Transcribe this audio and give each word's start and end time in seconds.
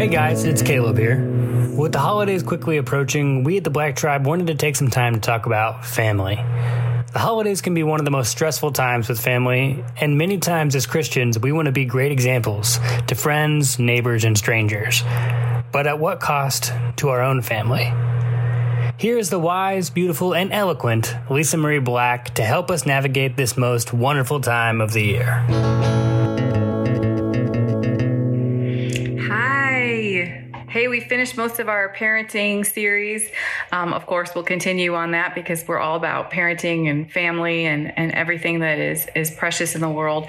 Hey 0.00 0.08
guys, 0.08 0.44
it's 0.44 0.62
Caleb 0.62 0.96
here. 0.96 1.18
With 1.76 1.92
the 1.92 1.98
holidays 1.98 2.42
quickly 2.42 2.78
approaching, 2.78 3.44
we 3.44 3.58
at 3.58 3.64
the 3.64 3.70
Black 3.70 3.96
Tribe 3.96 4.26
wanted 4.26 4.46
to 4.46 4.54
take 4.54 4.74
some 4.74 4.88
time 4.88 5.12
to 5.12 5.20
talk 5.20 5.44
about 5.44 5.84
family. 5.84 6.36
The 7.12 7.18
holidays 7.18 7.60
can 7.60 7.74
be 7.74 7.82
one 7.82 8.00
of 8.00 8.06
the 8.06 8.10
most 8.10 8.30
stressful 8.30 8.72
times 8.72 9.10
with 9.10 9.20
family, 9.20 9.84
and 10.00 10.16
many 10.16 10.38
times 10.38 10.74
as 10.74 10.86
Christians, 10.86 11.38
we 11.38 11.52
want 11.52 11.66
to 11.66 11.72
be 11.72 11.84
great 11.84 12.12
examples 12.12 12.80
to 13.08 13.14
friends, 13.14 13.78
neighbors, 13.78 14.24
and 14.24 14.38
strangers. 14.38 15.02
But 15.70 15.86
at 15.86 15.98
what 15.98 16.18
cost 16.18 16.72
to 16.96 17.10
our 17.10 17.20
own 17.20 17.42
family? 17.42 17.92
Here 18.96 19.18
is 19.18 19.28
the 19.28 19.38
wise, 19.38 19.90
beautiful, 19.90 20.34
and 20.34 20.50
eloquent 20.50 21.14
Lisa 21.28 21.58
Marie 21.58 21.78
Black 21.78 22.34
to 22.36 22.42
help 22.42 22.70
us 22.70 22.86
navigate 22.86 23.36
this 23.36 23.54
most 23.54 23.92
wonderful 23.92 24.40
time 24.40 24.80
of 24.80 24.94
the 24.94 25.02
year. 25.02 25.79
Hey, 30.70 30.86
we 30.86 31.00
finished 31.00 31.36
most 31.36 31.58
of 31.58 31.68
our 31.68 31.92
parenting 31.92 32.64
series. 32.64 33.28
Um, 33.72 33.92
of 33.92 34.06
course, 34.06 34.36
we'll 34.36 34.44
continue 34.44 34.94
on 34.94 35.10
that 35.10 35.34
because 35.34 35.66
we're 35.66 35.80
all 35.80 35.96
about 35.96 36.30
parenting 36.30 36.88
and 36.88 37.10
family 37.10 37.66
and, 37.66 37.92
and 37.98 38.12
everything 38.12 38.60
that 38.60 38.78
is, 38.78 39.08
is 39.16 39.32
precious 39.32 39.74
in 39.74 39.80
the 39.80 39.88
world. 39.90 40.28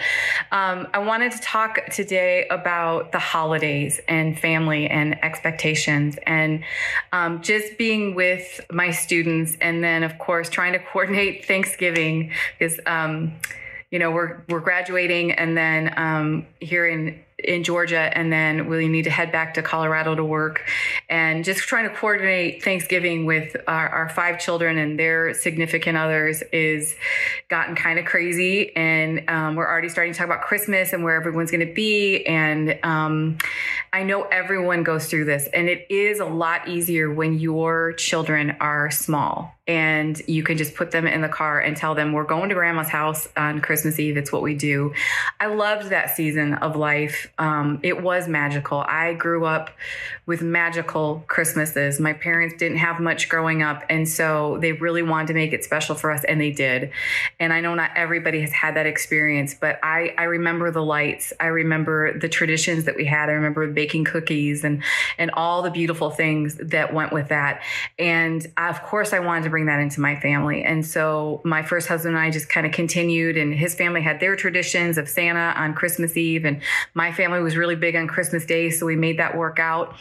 Um, 0.51 0.87
I 0.95 0.97
wanted 0.97 1.33
to 1.33 1.37
talk 1.41 1.85
today 1.91 2.47
about 2.49 3.11
the 3.11 3.19
holidays 3.19 4.01
and 4.07 4.39
family 4.39 4.87
and 4.87 5.23
expectations 5.23 6.17
and 6.25 6.63
um, 7.11 7.43
just 7.43 7.77
being 7.77 8.15
with 8.15 8.61
my 8.71 8.89
students 8.89 9.55
and 9.61 9.83
then, 9.83 10.01
of 10.01 10.17
course, 10.17 10.49
trying 10.49 10.73
to 10.73 10.79
coordinate 10.91 11.45
Thanksgiving 11.45 12.31
because 12.57 12.79
um, 12.87 13.31
you 13.91 13.99
know 13.99 14.09
we're 14.09 14.41
we're 14.48 14.61
graduating 14.61 15.33
and 15.33 15.55
then 15.55 15.93
um, 15.98 16.48
here 16.61 16.87
in 16.87 17.20
in 17.43 17.63
Georgia, 17.63 18.15
and 18.17 18.31
then 18.31 18.67
we 18.67 18.87
need 18.87 19.03
to 19.03 19.09
head 19.09 19.31
back 19.31 19.53
to 19.55 19.61
Colorado 19.61 20.15
to 20.15 20.23
work, 20.23 20.70
and 21.09 21.43
just 21.43 21.61
trying 21.61 21.87
to 21.89 21.95
coordinate 21.95 22.63
Thanksgiving 22.63 23.25
with 23.25 23.55
our, 23.67 23.89
our 23.89 24.09
five 24.09 24.39
children 24.39 24.77
and 24.77 24.99
their 24.99 25.33
significant 25.33 25.98
others 25.98 26.41
is 26.51 26.95
gotten 27.49 27.75
kind 27.75 27.99
of 27.99 28.05
crazy, 28.05 28.75
and 28.75 29.29
um, 29.29 29.55
we're 29.55 29.67
already 29.67 29.89
starting 29.89 30.13
to 30.13 30.17
talk 30.17 30.27
about 30.27 30.41
Christmas 30.41 30.93
and 30.93 31.03
where 31.03 31.15
everyone's 31.15 31.51
going 31.51 31.67
to 31.67 31.73
be, 31.73 32.25
and 32.25 32.77
um, 32.83 33.37
I 33.93 34.03
know 34.03 34.23
everyone 34.23 34.83
goes 34.83 35.07
through 35.07 35.26
this, 35.26 35.48
and 35.53 35.70
it 35.70 35.87
is 35.89 36.20
a 36.20 36.26
lot 36.26 36.67
easier 36.67 37.11
when 37.11 37.39
your 37.39 37.93
children 37.93 38.55
are 38.59 38.89
small 38.91 39.55
and 39.67 40.20
you 40.27 40.43
can 40.43 40.57
just 40.57 40.76
put 40.76 40.91
them 40.91 41.05
in 41.05 41.21
the 41.21 41.29
car 41.29 41.59
and 41.59 41.77
tell 41.77 41.93
them 41.93 42.13
we're 42.13 42.23
going 42.23 42.49
to 42.49 42.55
grandma's 42.55 42.90
house 42.90 43.27
on 43.37 43.62
christmas 43.62 43.99
eve. 43.99 44.17
It's 44.17 44.31
what 44.31 44.41
we 44.41 44.55
do. 44.55 44.93
I 45.40 45.48
loved 45.48 45.90
that 45.90 46.15
season 46.15 46.55
of 46.55 46.76
life. 46.76 47.31
Um, 47.37 47.79
it 47.84 48.01
was 48.01 48.27
magical. 48.27 48.79
I 48.79 49.13
grew 49.13 49.45
up 49.45 49.70
with 50.32 50.41
magical 50.41 51.26
christmases. 51.27 51.99
My 51.99 52.13
parents 52.13 52.55
didn't 52.57 52.77
have 52.77 53.01
much 53.01 53.27
growing 53.27 53.62
up 53.62 53.84
and 53.90 54.07
so 54.07 54.57
they 54.62 54.71
really 54.71 55.04
wanted 55.04 55.27
to 55.27 55.34
make 55.34 55.51
it 55.51 55.65
special 55.65 55.93
for 55.93 56.10
us 56.10 56.23
and 56.23 56.40
they 56.40 56.51
did. 56.51 56.90
And 57.38 57.51
i 57.51 57.60
know 57.60 57.76
not 57.76 57.91
everybody 57.98 58.40
has 58.40 58.54
had 58.54 58.77
that 58.77 58.85
experience 58.85 59.54
but 59.54 59.77
i, 59.84 60.15
I 60.18 60.23
remember 60.23 60.71
the 60.71 60.82
lights. 60.82 61.34
I 61.41 61.48
remember 61.48 62.18
the 62.18 62.29
traditions 62.29 62.85
that 62.85 62.96
we 62.96 63.04
had. 63.04 63.27
I 63.27 63.34
remember 63.34 63.68
baking 63.68 64.06
cookies 64.06 64.63
and 64.63 64.81
and 65.18 65.31
all 65.31 65.63
the 65.63 65.69
beautiful 65.69 66.09
things 66.09 66.56
that 66.56 66.94
went 66.94 67.12
with 67.12 67.28
that. 67.28 67.62
And 68.00 68.47
of 68.56 68.81
course 68.84 69.12
i 69.12 69.19
wanted 69.19 69.44
to 69.44 69.50
bring 69.50 69.66
that 69.66 69.81
into 69.81 70.00
my 70.00 70.16
family. 70.16 70.63
And 70.63 70.85
so 70.85 71.41
my 71.44 71.62
first 71.62 71.90
husband 71.90 72.16
and 72.16 72.23
I 72.23 72.31
just 72.31 72.47
kind 72.47 72.66
of 72.66 72.72
continued, 72.72 73.35
and 73.35 73.53
his 73.53 73.75
family 73.75 74.01
had 74.01 74.22
their 74.22 74.38
traditions 74.38 74.97
of 74.97 75.09
Santa 75.09 75.53
on 75.57 75.73
Christmas 75.73 76.16
Eve, 76.16 76.45
and 76.45 76.62
my 76.94 77.12
family 77.12 77.41
was 77.41 77.57
really 77.57 77.75
big 77.75 77.97
on 77.97 78.07
Christmas 78.07 78.45
Day, 78.45 78.69
so 78.69 78.85
we 78.85 78.95
made 78.95 79.19
that 79.19 79.38
work 79.38 79.59
out. 79.59 79.95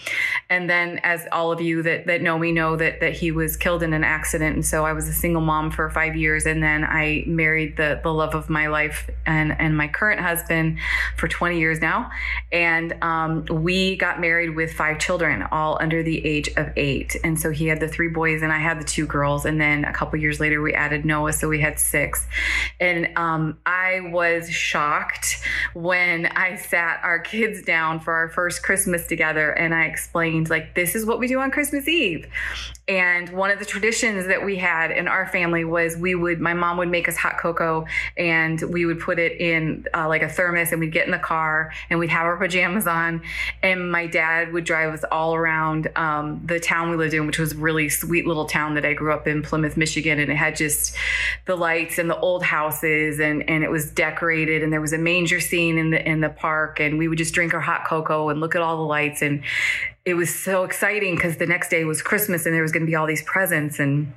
And 0.48 0.69
then, 0.69 1.00
as 1.03 1.26
all 1.32 1.53
of 1.53 1.60
you 1.60 1.82
that 1.82 2.06
that 2.06 2.22
know 2.22 2.38
me 2.38 2.53
know 2.53 2.76
that 2.76 3.00
that 3.00 3.14
he 3.14 3.31
was 3.31 3.56
killed 3.56 3.82
in 3.82 3.92
an 3.92 4.04
accident, 4.04 4.54
and 4.54 4.64
so 4.64 4.84
I 4.84 4.92
was 4.92 5.08
a 5.08 5.12
single 5.12 5.42
mom 5.42 5.70
for 5.70 5.88
five 5.91 6.16
years, 6.16 6.47
and 6.47 6.62
then 6.62 6.84
I 6.84 7.25
married 7.26 7.76
the 7.76 8.00
the 8.03 8.12
love 8.12 8.34
of 8.34 8.48
my 8.50 8.66
life 8.66 9.10
and 9.26 9.59
and 9.59 9.76
my 9.76 9.88
current 9.88 10.20
husband 10.20 10.78
for 11.16 11.28
20 11.28 11.59
years 11.59 11.80
now, 11.80 12.10
and 12.53 12.94
um, 13.03 13.44
we 13.50 13.97
got 13.97 14.20
married 14.20 14.56
with 14.56 14.72
five 14.72 14.98
children, 14.98 15.42
all 15.50 15.78
under 15.80 16.03
the 16.03 16.25
age 16.26 16.48
of 16.56 16.70
eight, 16.76 17.16
and 17.25 17.38
so 17.41 17.50
he 17.50 17.66
had 17.66 17.80
the 17.80 17.88
three 17.88 18.09
boys, 18.09 18.42
and 18.42 18.53
I 18.53 18.59
had 18.59 18.80
the 18.80 18.84
two 18.84 19.06
girls. 19.06 19.44
And 19.44 19.60
then 19.60 19.84
a 19.84 19.92
couple 19.92 20.19
years 20.19 20.41
later, 20.41 20.60
we 20.62 20.72
added 20.75 21.04
Noah. 21.04 21.32
So 21.32 21.48
we 21.48 21.60
had 21.60 21.78
six. 21.78 22.26
And 22.78 23.16
um, 23.16 23.59
I 23.66 24.00
was 24.12 24.50
shocked 24.50 25.42
when 25.75 26.26
I 26.26 26.56
sat 26.56 27.00
our 27.03 27.19
kids 27.19 27.62
down 27.62 28.00
for 28.00 28.12
our 28.14 28.28
first 28.28 28.62
Christmas 28.62 29.06
together 29.06 29.50
and 29.50 29.75
I 29.75 29.84
explained, 29.84 30.09
like, 30.15 30.75
this 30.75 30.94
is 30.94 31.04
what 31.06 31.19
we 31.19 31.26
do 31.26 31.41
on 31.41 31.50
Christmas 31.50 31.87
Eve. 31.88 32.26
And 32.91 33.28
one 33.28 33.53
of 33.53 33.60
the 33.60 33.65
traditions 33.65 34.26
that 34.26 34.44
we 34.44 34.56
had 34.56 34.91
in 34.91 35.06
our 35.06 35.25
family 35.28 35.65
was 35.65 35.97
we 35.97 36.16
would, 36.16 36.41
my 36.41 36.54
mom 36.54 36.76
would 36.78 36.88
make 36.88 37.09
us 37.09 37.16
hot 37.16 37.38
cocoa 37.38 37.87
and 38.16 38.60
we 38.62 38.84
would 38.84 38.98
put 38.98 39.21
it 39.21 39.41
in 39.41 39.87
uh, 39.94 40.09
like 40.09 40.22
a 40.22 40.28
thermos 40.28 40.72
and 40.72 40.81
we'd 40.81 40.93
get 40.93 41.06
in 41.06 41.12
the 41.12 41.19
car 41.19 41.72
and 41.88 42.00
we'd 42.00 42.10
have 42.10 42.26
our 42.26 42.37
pajamas 42.37 42.88
on. 42.88 43.22
And 43.62 43.93
my 43.93 44.09
dad 44.09 44.53
would 44.53 44.65
drive 44.65 44.93
us 44.93 45.04
all 45.12 45.37
around 45.37 45.88
um, 45.94 46.42
the 46.44 46.59
town 46.59 46.91
we 46.91 46.97
lived 46.97 47.15
in, 47.15 47.28
which 47.28 47.38
was 47.38 47.54
really 47.54 47.88
sweet 47.88 48.27
little 48.27 48.47
town 48.47 48.75
that 48.75 48.84
I 48.84 48.92
grew 48.92 49.12
up 49.12 49.28
in, 49.28 49.42
Plymouth, 49.42 49.77
Michigan. 49.77 50.19
And 50.19 50.28
it 50.28 50.37
had 50.37 50.56
just 50.56 50.97
the 51.47 51.54
lights 51.54 51.98
and 51.98 52.10
the 52.10 52.19
old 52.19 52.42
houses 52.42 53.21
and, 53.21 53.48
and 53.48 53.62
it 53.62 53.71
was 53.71 53.88
decorated 53.92 54.65
and 54.65 54.72
there 54.72 54.81
was 54.81 54.92
a 54.92 54.98
manger 54.98 55.38
scene 55.38 55.78
in 55.78 55.91
the, 55.91 56.09
in 56.09 56.22
the 56.22 56.28
park. 56.28 56.81
And 56.81 56.98
we 56.98 57.06
would 57.06 57.19
just 57.19 57.34
drink 57.34 57.54
our 57.54 57.60
hot 57.60 57.84
cocoa 57.87 58.31
and 58.31 58.41
look 58.41 58.56
at 58.56 58.62
all 58.62 58.78
the 58.78 58.82
lights. 58.82 59.22
And 59.22 59.44
it 60.10 60.15
was 60.15 60.34
so 60.34 60.65
exciting 60.65 61.15
because 61.15 61.37
the 61.37 61.47
next 61.47 61.71
day 61.71 61.84
was 61.84 62.03
Christmas 62.03 62.44
and 62.44 62.54
there 62.54 62.62
was 62.62 62.72
going 62.72 62.82
to 62.82 62.87
be 62.87 62.97
all 62.97 63.06
these 63.06 63.22
presents 63.22 63.78
and 63.78 64.12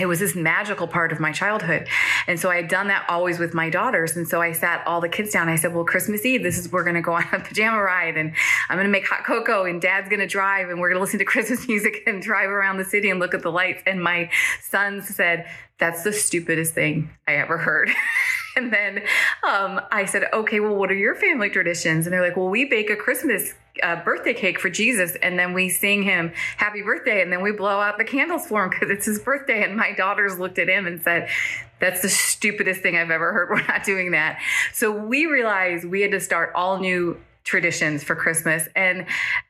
it 0.00 0.06
was 0.06 0.18
this 0.20 0.34
magical 0.34 0.86
part 0.86 1.12
of 1.12 1.18
my 1.18 1.32
childhood. 1.32 1.88
And 2.26 2.38
so 2.38 2.50
I 2.50 2.56
had 2.56 2.68
done 2.68 2.88
that 2.88 3.04
always 3.08 3.38
with 3.38 3.54
my 3.54 3.68
daughters. 3.70 4.16
And 4.16 4.28
so 4.28 4.40
I 4.40 4.52
sat 4.52 4.86
all 4.86 5.00
the 5.00 5.08
kids 5.08 5.32
down. 5.32 5.48
I 5.48 5.56
said, 5.56 5.74
Well, 5.74 5.84
Christmas 5.84 6.24
Eve, 6.24 6.42
this 6.42 6.58
is, 6.58 6.70
we're 6.70 6.84
going 6.84 6.96
to 6.96 7.00
go 7.00 7.14
on 7.14 7.24
a 7.32 7.40
pajama 7.44 7.80
ride 7.80 8.16
and 8.16 8.32
I'm 8.68 8.76
going 8.76 8.86
to 8.86 8.92
make 8.92 9.06
hot 9.06 9.24
cocoa 9.24 9.64
and 9.64 9.80
dad's 9.80 10.08
going 10.08 10.20
to 10.20 10.26
drive 10.26 10.70
and 10.70 10.80
we're 10.80 10.88
going 10.88 10.98
to 10.98 11.02
listen 11.02 11.18
to 11.18 11.24
Christmas 11.32 11.66
music 11.66 12.02
and 12.06 12.22
drive 12.22 12.50
around 12.50 12.78
the 12.78 12.84
city 12.84 13.10
and 13.10 13.20
look 13.20 13.34
at 13.34 13.42
the 13.42 13.52
lights. 13.52 13.82
And 13.86 14.02
my 14.02 14.30
sons 14.62 15.08
said, 15.08 15.46
That's 15.78 16.02
the 16.04 16.12
stupidest 16.12 16.74
thing 16.74 17.10
I 17.26 17.34
ever 17.34 17.58
heard. 17.58 17.90
and 18.56 18.72
then 18.72 19.02
um, 19.48 19.80
I 19.90 20.04
said, 20.04 20.28
Okay, 20.32 20.60
well, 20.60 20.74
what 20.74 20.90
are 20.90 20.96
your 20.96 21.14
family 21.16 21.50
traditions? 21.50 22.06
And 22.06 22.12
they're 22.12 22.22
like, 22.22 22.36
Well, 22.36 22.48
we 22.48 22.64
bake 22.64 22.90
a 22.90 22.96
Christmas 22.96 23.54
uh, 23.82 24.02
birthday 24.04 24.34
cake 24.34 24.58
for 24.58 24.70
Jesus, 24.70 25.16
and 25.22 25.38
then 25.38 25.52
we 25.52 25.68
sing 25.68 26.02
him 26.02 26.32
happy 26.56 26.82
birthday, 26.82 27.22
and 27.22 27.32
then 27.32 27.42
we 27.42 27.52
blow 27.52 27.80
out 27.80 27.98
the 27.98 28.04
candles 28.04 28.46
for 28.46 28.64
him 28.64 28.70
because 28.70 28.90
it's 28.90 29.06
his 29.06 29.18
birthday. 29.18 29.62
And 29.62 29.76
my 29.76 29.92
daughters 29.92 30.38
looked 30.38 30.58
at 30.58 30.68
him 30.68 30.86
and 30.86 31.02
said, 31.02 31.28
That's 31.80 32.02
the 32.02 32.08
stupidest 32.08 32.80
thing 32.80 32.96
I've 32.96 33.10
ever 33.10 33.32
heard. 33.32 33.48
We're 33.50 33.66
not 33.66 33.84
doing 33.84 34.12
that. 34.12 34.40
So 34.72 34.90
we 34.92 35.26
realized 35.26 35.84
we 35.84 36.00
had 36.02 36.12
to 36.12 36.20
start 36.20 36.52
all 36.54 36.78
new 36.78 37.18
traditions 37.48 38.04
for 38.04 38.14
Christmas. 38.14 38.68
And 38.76 39.06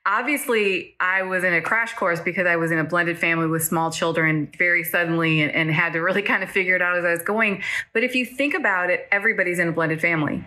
obviously, 0.07 0.95
I 1.01 1.23
was 1.23 1.43
in 1.43 1.53
a 1.53 1.61
crash 1.61 1.95
course 1.95 2.21
because 2.21 2.47
I 2.47 2.55
was 2.55 2.71
in 2.71 2.79
a 2.79 2.85
blended 2.85 3.19
family 3.19 3.49
with 3.49 3.65
small 3.65 3.91
children 3.91 4.53
very 4.57 4.85
suddenly 4.85 5.43
and, 5.43 5.51
and, 5.51 5.71
had 5.73 5.95
to 5.95 5.99
really 5.99 6.23
kind 6.33 6.45
of 6.45 6.49
figure 6.49 6.77
it 6.77 6.83
out 6.83 6.97
as 6.97 7.05
I 7.05 7.11
was 7.11 7.23
going. 7.23 7.63
But 7.93 8.05
if 8.05 8.15
you 8.15 8.25
think 8.25 8.55
about 8.55 8.91
it, 8.91 9.09
everybody's 9.11 9.59
in 9.59 9.67
a 9.67 9.73
blended 9.73 10.01
family 10.01 10.47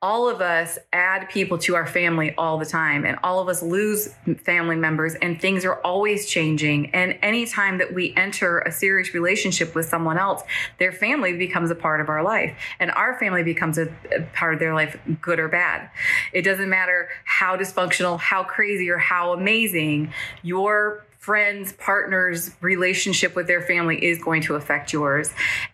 all 0.00 0.28
of 0.28 0.40
us 0.40 0.78
add 0.92 1.28
people 1.28 1.58
to 1.58 1.74
our 1.74 1.86
family 1.86 2.32
all 2.38 2.56
the 2.56 2.64
time 2.64 3.04
and 3.04 3.18
all 3.24 3.40
of 3.40 3.48
us 3.48 3.64
lose 3.64 4.14
family 4.44 4.76
members 4.76 5.16
and 5.16 5.40
things 5.40 5.64
are 5.64 5.80
always 5.80 6.28
changing. 6.28 6.94
And 6.94 7.18
anytime 7.20 7.78
that 7.78 7.92
we 7.92 8.14
enter 8.16 8.60
a 8.60 8.70
serious 8.70 9.12
relationship 9.12 9.74
with 9.74 9.86
someone 9.86 10.16
else 10.16 10.42
their 10.78 10.92
family 10.92 11.36
becomes 11.36 11.72
a 11.72 11.74
part 11.74 12.00
of 12.00 12.08
our 12.08 12.22
life 12.22 12.56
and 12.78 12.92
our 12.92 13.18
family 13.18 13.42
becomes 13.42 13.76
a, 13.76 13.88
a 14.14 14.22
part 14.34 14.54
of 14.54 14.60
their 14.60 14.72
life 14.72 14.96
good 15.20 15.40
or 15.40 15.48
bad. 15.48 15.90
It 16.32 16.42
doesn't 16.42 16.68
matter 16.68 17.08
how 17.24 17.56
dysfunctional 17.56 18.20
how 18.20 18.44
crazy 18.44 18.90
or 18.90 18.98
how 18.98 19.32
amazing 19.32 20.12
your 20.42 21.04
friends, 21.28 21.74
partners' 21.74 22.52
relationship 22.62 23.36
with 23.36 23.46
their 23.46 23.60
family 23.60 24.02
is 24.02 24.18
going 24.18 24.40
to 24.40 24.54
affect 24.54 24.94
yours. 24.94 25.28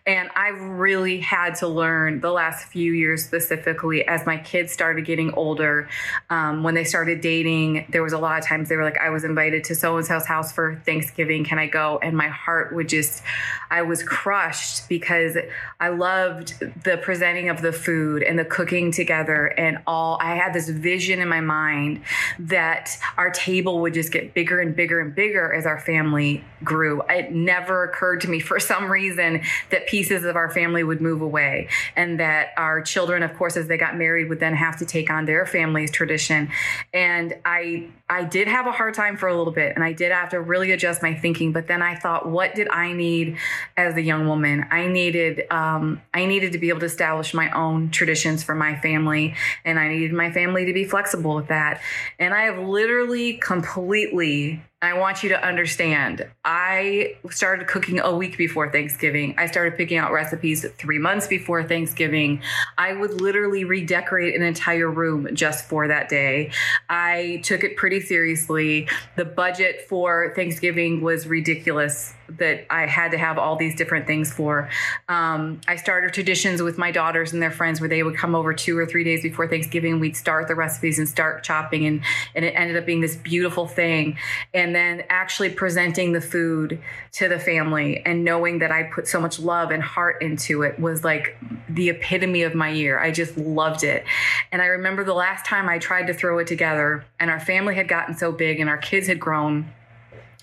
And 0.05 0.29
I 0.35 0.49
really 0.49 1.21
had 1.21 1.55
to 1.59 1.67
learn 1.69 2.19
the 2.19 2.29
last 2.29 2.67
few 2.67 2.91
years 2.91 3.23
specifically 3.23 4.05
as 4.05 4.25
my 4.25 4.35
kids 4.35 4.73
started 4.73 5.05
getting 5.05 5.33
older. 5.35 5.87
Um, 6.29 6.63
when 6.63 6.73
they 6.73 6.83
started 6.83 7.21
dating, 7.21 7.85
there 7.87 8.03
was 8.03 8.11
a 8.11 8.17
lot 8.17 8.37
of 8.37 8.45
times 8.45 8.67
they 8.67 8.75
were 8.75 8.83
like, 8.83 8.97
I 8.97 9.09
was 9.11 9.23
invited 9.23 9.63
to 9.63 9.75
so 9.75 9.95
and 9.95 10.05
so's 10.05 10.25
house 10.25 10.51
for 10.51 10.75
Thanksgiving. 10.85 11.45
Can 11.45 11.57
I 11.57 11.67
go? 11.67 11.99
And 12.03 12.17
my 12.17 12.27
heart 12.27 12.75
would 12.75 12.89
just, 12.89 13.23
I 13.71 13.81
was 13.83 14.03
crushed 14.03 14.89
because 14.89 15.37
I 15.79 15.87
loved 15.87 16.59
the 16.83 16.97
presenting 16.97 17.47
of 17.47 17.61
the 17.61 17.71
food 17.71 18.23
and 18.23 18.37
the 18.37 18.43
cooking 18.43 18.91
together 18.91 19.47
and 19.57 19.77
all. 19.87 20.17
I 20.19 20.35
had 20.35 20.51
this 20.51 20.67
vision 20.67 21.21
in 21.21 21.29
my 21.29 21.39
mind 21.39 22.01
that 22.39 22.97
our 23.15 23.29
table 23.29 23.79
would 23.79 23.93
just 23.93 24.11
get 24.11 24.33
bigger 24.33 24.59
and 24.59 24.75
bigger 24.75 24.99
and 24.99 25.15
bigger 25.15 25.44
as 25.53 25.65
our 25.65 25.79
family 25.79 26.43
grew. 26.63 27.01
It 27.09 27.31
never 27.31 27.83
occurred 27.83 28.21
to 28.21 28.29
me 28.29 28.39
for 28.39 28.59
some 28.59 28.91
reason 28.91 29.41
that 29.69 29.87
pieces 29.87 30.23
of 30.25 30.35
our 30.35 30.49
family 30.49 30.83
would 30.83 31.01
move 31.01 31.21
away 31.21 31.69
and 31.95 32.19
that 32.19 32.49
our 32.57 32.81
children, 32.81 33.23
of 33.23 33.35
course, 33.37 33.57
as 33.57 33.67
they 33.67 33.77
got 33.77 33.97
married, 33.97 34.29
would 34.29 34.39
then 34.39 34.55
have 34.55 34.77
to 34.79 34.85
take 34.85 35.09
on 35.09 35.25
their 35.25 35.45
family's 35.45 35.91
tradition. 35.91 36.49
And 36.93 37.35
I 37.45 37.87
I 38.07 38.23
did 38.23 38.47
have 38.47 38.67
a 38.67 38.71
hard 38.71 38.93
time 38.93 39.17
for 39.17 39.27
a 39.27 39.35
little 39.35 39.53
bit 39.53 39.73
and 39.73 39.83
I 39.83 39.91
did 39.91 40.11
have 40.11 40.29
to 40.29 40.39
really 40.39 40.71
adjust 40.71 41.01
my 41.01 41.15
thinking. 41.15 41.51
But 41.51 41.67
then 41.67 41.81
I 41.81 41.95
thought, 41.95 42.29
what 42.29 42.53
did 42.53 42.67
I 42.69 42.93
need 42.93 43.37
as 43.77 43.95
a 43.95 44.01
young 44.01 44.27
woman? 44.27 44.65
I 44.69 44.87
needed 44.87 45.51
um, 45.51 46.01
I 46.13 46.25
needed 46.25 46.51
to 46.51 46.59
be 46.59 46.69
able 46.69 46.81
to 46.81 46.85
establish 46.85 47.33
my 47.33 47.49
own 47.51 47.89
traditions 47.89 48.43
for 48.43 48.53
my 48.53 48.75
family 48.75 49.35
and 49.63 49.79
I 49.79 49.87
needed 49.87 50.13
my 50.13 50.31
family 50.31 50.65
to 50.65 50.73
be 50.73 50.85
flexible 50.85 51.35
with 51.35 51.47
that. 51.47 51.81
And 52.19 52.33
I 52.33 52.43
have 52.43 52.59
literally 52.59 53.37
completely 53.37 54.61
I 54.85 54.93
want 54.93 55.23
you 55.23 55.29
to 55.29 55.43
understand. 55.43 56.27
I 56.43 57.17
started 57.31 57.65
cooking 57.65 57.99
a 57.99 58.15
week 58.15 58.37
before 58.37 58.71
Thanksgiving. 58.71 59.33
I 59.35 59.47
started 59.47 59.75
picking 59.77 59.97
out 59.97 60.11
recipes 60.11 60.63
three 60.77 60.99
months 60.99 61.25
before 61.25 61.63
Thanksgiving. 61.63 62.43
I 62.77 62.93
would 62.93 63.19
literally 63.19 63.63
redecorate 63.63 64.35
an 64.35 64.43
entire 64.43 64.87
room 64.87 65.27
just 65.33 65.65
for 65.65 65.87
that 65.87 66.07
day. 66.07 66.51
I 66.87 67.41
took 67.43 67.63
it 67.63 67.77
pretty 67.77 67.99
seriously. 67.99 68.87
The 69.15 69.25
budget 69.25 69.87
for 69.89 70.31
Thanksgiving 70.35 71.01
was 71.01 71.25
ridiculous 71.25 72.13
that 72.29 72.65
I 72.69 72.85
had 72.85 73.11
to 73.11 73.17
have 73.17 73.37
all 73.37 73.55
these 73.55 73.75
different 73.75 74.07
things 74.07 74.31
for. 74.31 74.69
Um, 75.07 75.61
I 75.67 75.75
started 75.75 76.13
traditions 76.13 76.61
with 76.61 76.77
my 76.77 76.91
daughters 76.91 77.33
and 77.33 77.41
their 77.41 77.51
friends 77.51 77.79
where 77.79 77.89
they 77.89 78.03
would 78.03 78.15
come 78.15 78.35
over 78.35 78.53
two 78.53 78.77
or 78.77 78.85
three 78.85 79.03
days 79.03 79.21
before 79.21 79.47
Thanksgiving. 79.47 79.99
We'd 79.99 80.15
start 80.15 80.47
the 80.47 80.55
recipes 80.55 80.99
and 80.99 81.07
start 81.07 81.43
chopping, 81.43 81.85
and, 81.85 82.01
and 82.33 82.45
it 82.45 82.51
ended 82.51 82.77
up 82.77 82.85
being 82.85 83.01
this 83.01 83.15
beautiful 83.15 83.67
thing. 83.67 84.17
And 84.53 84.75
then 84.75 85.03
actually 85.09 85.49
presenting 85.49 86.13
the 86.13 86.21
food 86.21 86.79
to 87.13 87.27
the 87.27 87.39
family 87.39 88.01
and 88.05 88.23
knowing 88.23 88.59
that 88.59 88.71
I 88.71 88.83
put 88.83 89.07
so 89.07 89.19
much 89.19 89.39
love 89.39 89.71
and 89.71 89.81
heart 89.81 90.21
into 90.21 90.63
it 90.63 90.79
was 90.79 91.03
like 91.03 91.37
the 91.69 91.89
epitome 91.89 92.43
of 92.43 92.55
my 92.55 92.69
year. 92.69 92.99
I 92.99 93.11
just 93.11 93.37
loved 93.37 93.83
it. 93.83 94.05
And 94.51 94.61
I 94.61 94.65
remember 94.65 95.03
the 95.03 95.13
last 95.13 95.45
time 95.45 95.69
I 95.69 95.79
tried 95.79 96.07
to 96.07 96.13
throw 96.13 96.39
it 96.39 96.47
together, 96.47 97.05
and 97.19 97.29
our 97.29 97.39
family 97.39 97.75
had 97.75 97.87
gotten 97.87 98.15
so 98.15 98.31
big 98.31 98.59
and 98.59 98.69
our 98.69 98.77
kids 98.77 99.07
had 99.07 99.19
grown 99.19 99.71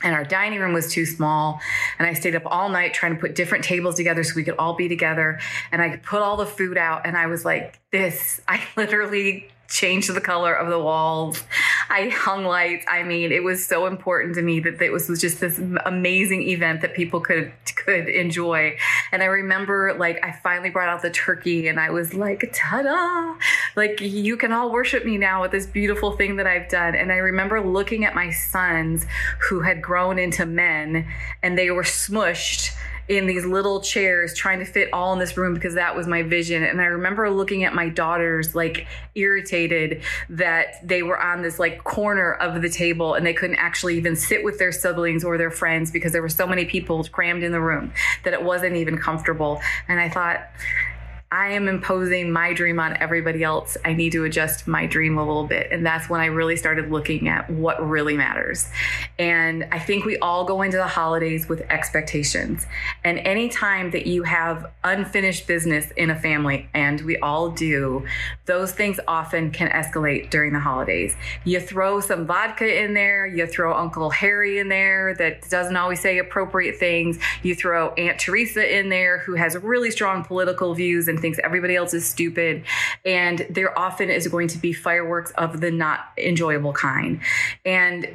and 0.02 0.14
our 0.14 0.24
dining 0.24 0.60
room 0.60 0.72
was 0.72 0.90
too 0.90 1.06
small 1.06 1.60
and 1.98 2.06
i 2.06 2.12
stayed 2.12 2.34
up 2.34 2.42
all 2.46 2.68
night 2.68 2.94
trying 2.94 3.14
to 3.14 3.20
put 3.20 3.34
different 3.34 3.64
tables 3.64 3.94
together 3.94 4.22
so 4.22 4.34
we 4.34 4.44
could 4.44 4.56
all 4.58 4.74
be 4.74 4.88
together 4.88 5.38
and 5.70 5.82
i 5.82 5.96
put 5.98 6.22
all 6.22 6.36
the 6.36 6.46
food 6.46 6.76
out 6.76 7.06
and 7.06 7.16
i 7.16 7.26
was 7.26 7.44
like 7.44 7.78
this 7.90 8.40
i 8.48 8.62
literally 8.76 9.48
changed 9.72 10.12
the 10.12 10.20
color 10.20 10.54
of 10.54 10.68
the 10.68 10.78
walls. 10.78 11.42
I 11.92 12.08
hung 12.08 12.46
lights. 12.46 12.86
I 12.88 13.02
mean, 13.02 13.32
it 13.32 13.44
was 13.44 13.66
so 13.66 13.84
important 13.84 14.34
to 14.36 14.42
me 14.42 14.60
that 14.60 14.80
it 14.80 14.90
was 14.90 15.08
just 15.20 15.40
this 15.40 15.58
amazing 15.84 16.48
event 16.48 16.80
that 16.80 16.94
people 16.94 17.20
could 17.20 17.52
could 17.76 18.08
enjoy. 18.08 18.78
And 19.12 19.22
I 19.22 19.26
remember 19.26 19.92
like 19.98 20.24
I 20.24 20.32
finally 20.32 20.70
brought 20.70 20.88
out 20.88 21.02
the 21.02 21.10
turkey 21.10 21.68
and 21.68 21.78
I 21.78 21.90
was 21.90 22.14
like, 22.14 22.50
ta-da! 22.54 23.36
Like 23.76 24.00
you 24.00 24.38
can 24.38 24.52
all 24.52 24.72
worship 24.72 25.04
me 25.04 25.18
now 25.18 25.42
with 25.42 25.50
this 25.50 25.66
beautiful 25.66 26.12
thing 26.12 26.36
that 26.36 26.46
I've 26.46 26.70
done. 26.70 26.94
And 26.94 27.12
I 27.12 27.16
remember 27.16 27.60
looking 27.60 28.06
at 28.06 28.14
my 28.14 28.30
sons 28.30 29.04
who 29.50 29.60
had 29.60 29.82
grown 29.82 30.18
into 30.18 30.46
men 30.46 31.06
and 31.42 31.58
they 31.58 31.70
were 31.70 31.82
smushed 31.82 32.74
in 33.08 33.26
these 33.26 33.44
little 33.44 33.80
chairs 33.80 34.34
trying 34.34 34.58
to 34.60 34.64
fit 34.64 34.92
all 34.92 35.12
in 35.12 35.18
this 35.18 35.36
room 35.36 35.54
because 35.54 35.74
that 35.74 35.96
was 35.96 36.06
my 36.06 36.22
vision. 36.22 36.62
And 36.62 36.80
I 36.80 36.86
remember 36.86 37.28
looking 37.30 37.64
at 37.64 37.74
my 37.74 37.88
daughters 37.88 38.54
like 38.54 38.86
irritated 39.14 40.02
that 40.30 40.86
they 40.86 41.02
were 41.02 41.20
on 41.20 41.42
this 41.42 41.58
like 41.58 41.82
corner 41.84 42.34
of 42.34 42.62
the 42.62 42.68
table 42.68 43.14
and 43.14 43.26
they 43.26 43.34
couldn't 43.34 43.56
actually 43.56 43.96
even 43.96 44.16
sit 44.16 44.44
with 44.44 44.58
their 44.58 44.72
siblings 44.72 45.24
or 45.24 45.36
their 45.36 45.50
friends 45.50 45.90
because 45.90 46.12
there 46.12 46.22
were 46.22 46.28
so 46.28 46.46
many 46.46 46.64
people 46.64 47.02
crammed 47.04 47.42
in 47.42 47.52
the 47.52 47.60
room 47.60 47.92
that 48.24 48.32
it 48.32 48.42
wasn't 48.42 48.76
even 48.76 48.96
comfortable. 48.96 49.60
And 49.88 49.98
I 50.00 50.08
thought, 50.08 50.48
I 51.32 51.52
am 51.52 51.66
imposing 51.66 52.30
my 52.30 52.52
dream 52.52 52.78
on 52.78 52.94
everybody 52.98 53.42
else. 53.42 53.78
I 53.86 53.94
need 53.94 54.12
to 54.12 54.24
adjust 54.24 54.68
my 54.68 54.84
dream 54.84 55.16
a 55.16 55.26
little 55.26 55.46
bit. 55.46 55.72
And 55.72 55.84
that's 55.84 56.10
when 56.10 56.20
I 56.20 56.26
really 56.26 56.56
started 56.56 56.90
looking 56.90 57.26
at 57.26 57.48
what 57.48 57.82
really 57.88 58.18
matters. 58.18 58.68
And 59.18 59.66
I 59.72 59.78
think 59.78 60.04
we 60.04 60.18
all 60.18 60.44
go 60.44 60.60
into 60.60 60.76
the 60.76 60.86
holidays 60.86 61.48
with 61.48 61.62
expectations. 61.70 62.66
And 63.02 63.18
anytime 63.20 63.92
that 63.92 64.06
you 64.06 64.24
have 64.24 64.70
unfinished 64.84 65.46
business 65.46 65.90
in 65.96 66.10
a 66.10 66.20
family, 66.20 66.68
and 66.74 67.00
we 67.00 67.16
all 67.16 67.48
do, 67.48 68.04
those 68.44 68.72
things 68.72 69.00
often 69.08 69.52
can 69.52 69.70
escalate 69.70 70.28
during 70.28 70.52
the 70.52 70.60
holidays. 70.60 71.16
You 71.44 71.60
throw 71.60 72.00
some 72.00 72.26
vodka 72.26 72.82
in 72.84 72.92
there, 72.92 73.26
you 73.26 73.46
throw 73.46 73.72
Uncle 73.72 74.10
Harry 74.10 74.58
in 74.58 74.68
there 74.68 75.14
that 75.14 75.48
doesn't 75.48 75.76
always 75.76 76.00
say 76.00 76.18
appropriate 76.18 76.76
things, 76.76 77.18
you 77.42 77.54
throw 77.54 77.94
Aunt 77.94 78.18
Teresa 78.18 78.78
in 78.78 78.90
there 78.90 79.20
who 79.20 79.34
has 79.34 79.56
really 79.56 79.90
strong 79.90 80.24
political 80.24 80.74
views 80.74 81.08
and 81.08 81.21
thinks 81.22 81.38
everybody 81.42 81.76
else 81.76 81.94
is 81.94 82.06
stupid. 82.06 82.64
And 83.04 83.46
there 83.48 83.76
often 83.78 84.10
is 84.10 84.28
going 84.28 84.48
to 84.48 84.58
be 84.58 84.72
fireworks 84.72 85.30
of 85.32 85.60
the 85.60 85.70
not 85.70 86.00
enjoyable 86.18 86.74
kind. 86.74 87.20
And 87.64 88.08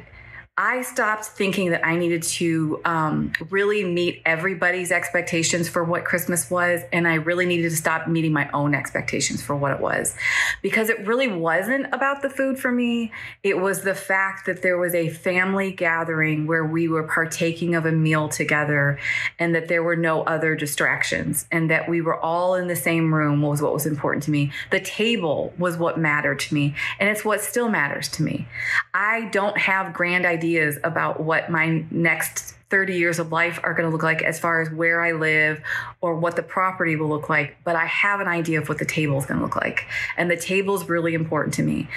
I 0.60 0.82
stopped 0.82 1.24
thinking 1.24 1.70
that 1.70 1.86
I 1.86 1.94
needed 1.94 2.24
to 2.24 2.80
um, 2.84 3.32
really 3.48 3.84
meet 3.84 4.20
everybody's 4.26 4.90
expectations 4.90 5.68
for 5.68 5.84
what 5.84 6.04
Christmas 6.04 6.50
was. 6.50 6.80
And 6.92 7.06
I 7.06 7.14
really 7.14 7.46
needed 7.46 7.70
to 7.70 7.76
stop 7.76 8.08
meeting 8.08 8.32
my 8.32 8.50
own 8.50 8.74
expectations 8.74 9.40
for 9.40 9.54
what 9.54 9.70
it 9.70 9.78
was. 9.78 10.16
Because 10.60 10.88
it 10.88 11.06
really 11.06 11.28
wasn't 11.28 11.86
about 11.94 12.22
the 12.22 12.28
food 12.28 12.58
for 12.58 12.72
me. 12.72 13.12
It 13.44 13.58
was 13.58 13.82
the 13.82 13.94
fact 13.94 14.46
that 14.46 14.62
there 14.62 14.76
was 14.76 14.96
a 14.96 15.10
family 15.10 15.70
gathering 15.70 16.48
where 16.48 16.66
we 16.66 16.88
were 16.88 17.04
partaking 17.04 17.76
of 17.76 17.86
a 17.86 17.92
meal 17.92 18.28
together 18.28 18.98
and 19.38 19.54
that 19.54 19.68
there 19.68 19.84
were 19.84 19.94
no 19.94 20.24
other 20.24 20.56
distractions 20.56 21.46
and 21.52 21.70
that 21.70 21.88
we 21.88 22.00
were 22.00 22.18
all 22.18 22.56
in 22.56 22.66
the 22.66 22.74
same 22.74 23.14
room 23.14 23.42
was 23.42 23.62
what 23.62 23.72
was 23.72 23.86
important 23.86 24.24
to 24.24 24.32
me. 24.32 24.50
The 24.72 24.80
table 24.80 25.52
was 25.56 25.76
what 25.76 26.00
mattered 26.00 26.40
to 26.40 26.54
me. 26.54 26.74
And 26.98 27.08
it's 27.08 27.24
what 27.24 27.42
still 27.42 27.68
matters 27.68 28.08
to 28.08 28.24
me. 28.24 28.48
I 28.92 29.26
don't 29.26 29.56
have 29.56 29.94
grand 29.94 30.26
ideas 30.26 30.47
ideas 30.48 30.78
about 30.82 31.20
what 31.20 31.50
my 31.50 31.84
next 31.90 32.54
30 32.70 32.96
years 32.96 33.18
of 33.18 33.32
life 33.32 33.60
are 33.62 33.72
going 33.74 33.88
to 33.88 33.92
look 33.92 34.02
like 34.02 34.22
as 34.22 34.38
far 34.38 34.60
as 34.60 34.70
where 34.70 35.00
I 35.00 35.12
live 35.12 35.60
or 36.00 36.16
what 36.16 36.36
the 36.36 36.42
property 36.42 36.96
will 36.96 37.08
look 37.08 37.28
like, 37.28 37.56
but 37.64 37.76
I 37.76 37.86
have 37.86 38.20
an 38.20 38.28
idea 38.28 38.60
of 38.60 38.68
what 38.68 38.78
the 38.78 38.84
table 38.84 39.18
is 39.18 39.26
going 39.26 39.38
to 39.38 39.44
look 39.44 39.56
like. 39.56 39.86
And 40.16 40.30
the 40.30 40.36
table 40.36 40.74
is 40.74 40.88
really 40.88 41.14
important 41.14 41.54
to 41.54 41.62
me 41.62 41.88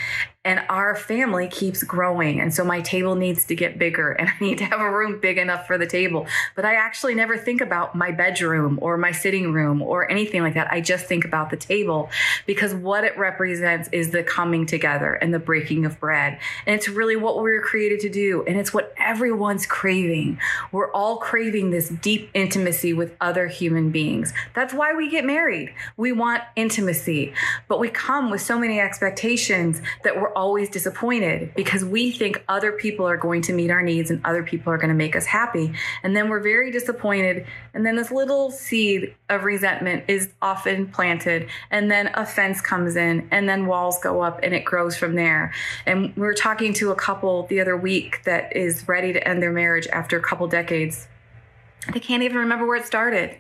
and 0.44 0.60
our 0.70 0.96
family 0.96 1.48
keeps 1.48 1.84
growing. 1.84 2.42
And 2.42 2.52
so 2.52 2.64
my 2.64 2.82
table 2.82 3.14
needs 3.14 3.46
to 3.46 3.56
get 3.56 3.78
bigger 3.78 4.12
and 4.12 4.28
i 4.42 4.44
need 4.44 4.58
to 4.58 4.66
have 4.66 4.80
a 4.80 4.90
room 4.90 5.20
big 5.20 5.38
enough 5.38 5.68
for 5.68 5.78
the 5.78 5.86
table. 5.86 6.26
But 6.56 6.66
i 6.66 6.76
actually 6.76 7.14
never 7.14 7.38
think 7.38 7.62
about 7.62 7.96
my 7.96 8.12
bedroom 8.12 8.80
or 8.82 8.98
my 8.98 9.12
sitting 9.12 9.54
room 9.54 9.82
or 9.82 10.10
anything 10.10 10.42
like 10.42 10.56
that. 10.56 10.72
I 10.72 10.82
just 10.82 11.06
think 11.06 11.26
about 11.26 11.52
the 11.52 11.58
table 11.58 12.10
because 12.48 12.74
what 12.74 13.04
it 13.04 13.18
represents 13.18 13.88
is 13.92 14.10
the 14.12 14.24
coming 14.24 14.66
together 14.66 15.14
and 15.14 15.34
the 15.34 15.40
breaking 15.40 15.86
of 15.86 16.00
bread. 16.00 16.40
And 16.66 16.76
it's 16.76 16.90
really 16.90 17.16
what 17.16 17.36
we 17.36 17.52
were 17.52 17.62
created 17.62 18.00
to 18.02 18.10
do 18.10 18.44
and 18.48 18.58
it's 18.58 18.74
what 18.74 18.94
everyone's 18.98 19.68
craving. 19.68 20.40
We're 20.72 20.92
all 20.92 21.18
craving 21.18 21.70
this 21.70 21.90
deep 21.90 22.32
intimacy 22.34 22.94
with 22.94 23.16
other 23.22 23.48
human 23.48 23.92
beings. 23.92 24.34
That's 24.56 24.74
why 24.74 24.94
we 24.94 25.10
get 25.10 25.24
married. 25.24 25.74
We 25.98 26.12
want 26.12 26.42
intimacy. 26.56 27.34
But 27.68 27.80
we 27.80 27.90
come 27.90 28.32
with 28.32 28.42
so 28.42 28.58
many 28.58 28.80
expectations 28.80 29.82
that 30.04 30.20
we're 30.20 30.31
always 30.34 30.70
disappointed 30.70 31.54
because 31.56 31.84
we 31.84 32.12
think 32.12 32.44
other 32.48 32.72
people 32.72 33.08
are 33.08 33.18
going 33.18 33.42
to 33.44 33.54
meet 33.54 33.72
our 33.72 33.82
needs 33.82 34.12
and 34.12 34.24
other 34.26 34.44
people 34.44 34.72
are 34.72 34.78
going 34.78 34.90
to 34.90 34.96
make 34.96 35.16
us 35.16 35.26
happy. 35.26 35.74
And 36.04 36.16
then 36.16 36.30
we're 36.30 36.40
very 36.40 36.72
disappointed. 36.72 37.46
And 37.74 37.86
then 37.86 37.96
this 37.96 38.12
little 38.12 38.52
seed 38.52 39.16
of 39.30 39.44
resentment 39.44 40.06
is 40.08 40.30
often 40.42 40.88
planted. 40.88 41.50
And 41.70 41.90
then 41.90 42.12
a 42.14 42.26
fence 42.26 42.62
comes 42.62 42.96
in, 42.96 43.28
and 43.32 43.48
then 43.48 43.66
walls 43.66 44.00
go 44.00 44.22
up, 44.22 44.40
and 44.44 44.54
it 44.54 44.66
grows 44.66 44.96
from 44.96 45.16
there. 45.16 45.54
And 45.86 46.16
we 46.16 46.22
were 46.22 46.34
talking 46.34 46.74
to 46.76 46.92
a 46.92 46.96
couple 46.96 47.48
the 47.48 47.62
other 47.62 47.78
week 47.78 48.24
that 48.26 48.56
is 48.56 48.88
ready 48.88 49.14
to 49.14 49.28
end 49.28 49.42
their 49.42 49.52
marriage 49.52 49.88
after 49.88 50.18
a 50.18 50.22
couple 50.22 50.48
decades. 50.48 51.08
They 51.94 52.00
can't 52.00 52.22
even 52.22 52.38
remember 52.38 52.68
where 52.68 52.78
it 52.78 52.86
started. 52.86 53.38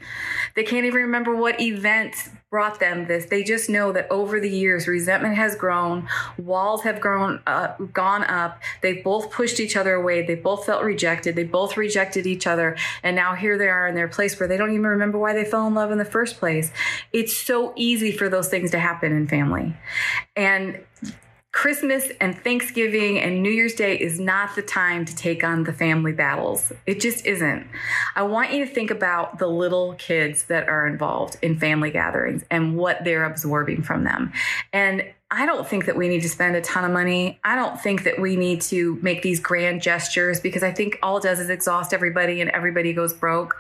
They 0.55 0.63
can't 0.63 0.85
even 0.85 1.01
remember 1.01 1.35
what 1.35 1.61
event 1.61 2.15
brought 2.49 2.79
them 2.79 3.05
this. 3.07 3.25
They 3.25 3.43
just 3.43 3.69
know 3.69 3.91
that 3.91 4.11
over 4.11 4.39
the 4.39 4.49
years, 4.49 4.87
resentment 4.87 5.35
has 5.35 5.55
grown, 5.55 6.09
walls 6.37 6.81
have 6.81 6.99
grown, 6.99 7.39
uh, 7.45 7.75
gone 7.93 8.23
up. 8.23 8.59
They've 8.81 9.03
both 9.03 9.31
pushed 9.31 9.59
each 9.59 9.77
other 9.77 9.93
away. 9.93 10.25
They 10.25 10.35
both 10.35 10.65
felt 10.65 10.83
rejected. 10.83 11.35
They 11.35 11.43
both 11.43 11.77
rejected 11.77 12.25
each 12.25 12.47
other, 12.47 12.75
and 13.03 13.15
now 13.15 13.35
here 13.35 13.57
they 13.57 13.69
are 13.69 13.87
in 13.87 13.95
their 13.95 14.09
place 14.09 14.37
where 14.39 14.49
they 14.49 14.57
don't 14.57 14.71
even 14.71 14.87
remember 14.87 15.17
why 15.17 15.33
they 15.33 15.45
fell 15.45 15.67
in 15.67 15.75
love 15.75 15.91
in 15.91 15.97
the 15.97 16.03
first 16.03 16.37
place. 16.37 16.71
It's 17.13 17.35
so 17.35 17.73
easy 17.75 18.11
for 18.11 18.27
those 18.27 18.49
things 18.49 18.71
to 18.71 18.79
happen 18.79 19.13
in 19.13 19.27
family, 19.27 19.77
and 20.35 20.79
Christmas 21.51 22.09
and 22.21 22.37
Thanksgiving 22.37 23.19
and 23.19 23.43
New 23.43 23.49
Year's 23.49 23.73
Day 23.73 23.97
is 23.97 24.19
not 24.19 24.55
the 24.55 24.61
time 24.61 25.03
to 25.03 25.15
take 25.15 25.43
on 25.43 25.65
the 25.65 25.73
family 25.73 26.13
battles. 26.13 26.71
It 26.85 27.01
just 27.01 27.25
isn't. 27.25 27.67
I 28.15 28.23
want 28.23 28.53
you 28.53 28.65
to 28.65 28.73
think 28.73 28.89
about 28.89 29.37
the 29.37 29.47
little 29.47 29.93
kids 29.95 30.45
that 30.45 30.69
are 30.69 30.87
involved 30.87 31.37
in 31.41 31.59
family 31.59 31.91
gatherings 31.91 32.45
and 32.49 32.77
what 32.77 33.03
they're 33.03 33.25
absorbing 33.25 33.83
from 33.83 34.05
them. 34.05 34.31
And 34.71 35.03
I 35.33 35.45
don't 35.45 35.65
think 35.65 35.85
that 35.85 35.95
we 35.95 36.09
need 36.09 36.23
to 36.23 36.29
spend 36.29 36.57
a 36.57 36.61
ton 36.61 36.83
of 36.83 36.91
money. 36.91 37.39
I 37.41 37.55
don't 37.55 37.79
think 37.79 38.03
that 38.03 38.19
we 38.19 38.35
need 38.35 38.59
to 38.63 38.99
make 39.01 39.21
these 39.21 39.39
grand 39.39 39.81
gestures 39.81 40.41
because 40.41 40.61
I 40.61 40.71
think 40.73 40.99
all 41.01 41.17
it 41.17 41.23
does 41.23 41.39
is 41.39 41.49
exhaust 41.49 41.93
everybody 41.93 42.41
and 42.41 42.49
everybody 42.49 42.91
goes 42.91 43.13
broke. 43.13 43.55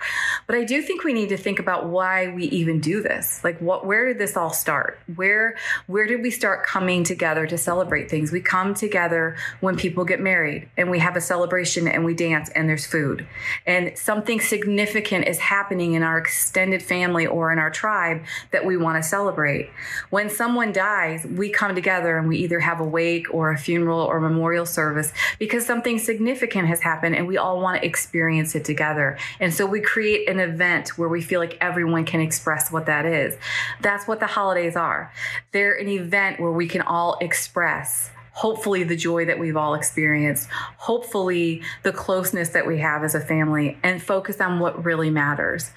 But 0.47 0.57
I 0.57 0.65
do 0.65 0.81
think 0.81 1.05
we 1.05 1.13
need 1.13 1.29
to 1.29 1.37
think 1.37 1.59
about 1.59 1.85
why 1.85 2.27
we 2.27 2.43
even 2.47 2.81
do 2.81 3.01
this. 3.01 3.41
Like 3.45 3.57
what 3.59 3.85
where 3.85 4.05
did 4.05 4.17
this 4.17 4.35
all 4.35 4.51
start? 4.51 4.99
Where 5.15 5.55
where 5.87 6.05
did 6.05 6.21
we 6.21 6.29
start 6.29 6.65
coming 6.65 7.05
together 7.05 7.47
to 7.47 7.57
celebrate 7.57 8.09
things? 8.09 8.33
We 8.33 8.41
come 8.41 8.73
together 8.73 9.37
when 9.61 9.77
people 9.77 10.03
get 10.03 10.19
married 10.19 10.67
and 10.75 10.91
we 10.91 10.99
have 10.99 11.15
a 11.15 11.21
celebration 11.21 11.87
and 11.87 12.03
we 12.03 12.13
dance 12.13 12.49
and 12.49 12.67
there's 12.67 12.85
food. 12.85 13.25
And 13.65 13.97
something 13.97 14.41
significant 14.41 15.25
is 15.25 15.39
happening 15.39 15.93
in 15.93 16.03
our 16.03 16.17
extended 16.17 16.83
family 16.83 17.25
or 17.25 17.53
in 17.53 17.59
our 17.59 17.71
tribe 17.71 18.23
that 18.51 18.65
we 18.65 18.75
want 18.75 19.01
to 19.01 19.07
celebrate. 19.07 19.69
When 20.09 20.29
someone 20.29 20.73
dies, 20.73 21.25
we 21.25 21.49
come 21.61 21.75
together 21.75 22.17
and 22.17 22.27
we 22.27 22.37
either 22.37 22.59
have 22.59 22.79
a 22.79 22.83
wake 22.83 23.31
or 23.31 23.51
a 23.51 23.57
funeral 23.57 23.99
or 23.99 24.19
memorial 24.19 24.65
service 24.65 25.13
because 25.37 25.63
something 25.63 25.99
significant 25.99 26.67
has 26.67 26.81
happened 26.81 27.15
and 27.15 27.27
we 27.27 27.37
all 27.37 27.61
want 27.61 27.79
to 27.79 27.85
experience 27.85 28.55
it 28.55 28.65
together. 28.65 29.15
And 29.39 29.53
so 29.53 29.67
we 29.67 29.79
create 29.79 30.27
an 30.27 30.39
event 30.39 30.97
where 30.97 31.07
we 31.07 31.21
feel 31.21 31.39
like 31.39 31.59
everyone 31.61 32.03
can 32.03 32.19
express 32.19 32.71
what 32.71 32.87
that 32.87 33.05
is. 33.05 33.37
That's 33.79 34.07
what 34.07 34.19
the 34.19 34.25
holidays 34.25 34.75
are. 34.75 35.13
They're 35.51 35.75
an 35.75 35.87
event 35.87 36.39
where 36.39 36.51
we 36.51 36.67
can 36.67 36.81
all 36.81 37.19
express 37.21 38.09
hopefully 38.33 38.83
the 38.83 38.95
joy 38.95 39.25
that 39.25 39.37
we've 39.37 39.57
all 39.57 39.75
experienced, 39.75 40.49
hopefully 40.77 41.61
the 41.83 41.91
closeness 41.91 42.49
that 42.49 42.65
we 42.65 42.79
have 42.79 43.03
as 43.03 43.13
a 43.13 43.19
family, 43.19 43.77
and 43.83 44.01
focus 44.01 44.39
on 44.39 44.57
what 44.57 44.85
really 44.85 45.09
matters. 45.09 45.69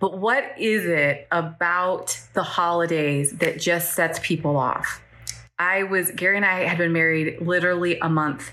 But 0.00 0.18
what 0.18 0.44
is 0.58 0.84
it 0.84 1.26
about 1.32 2.20
the 2.34 2.42
holidays 2.42 3.32
that 3.38 3.58
just 3.58 3.94
sets 3.94 4.20
people 4.22 4.56
off? 4.58 5.00
I 5.56 5.84
was, 5.84 6.10
Gary 6.10 6.36
and 6.36 6.44
I 6.44 6.64
had 6.64 6.78
been 6.78 6.92
married 6.92 7.40
literally 7.40 7.96
a 8.00 8.08
month, 8.08 8.50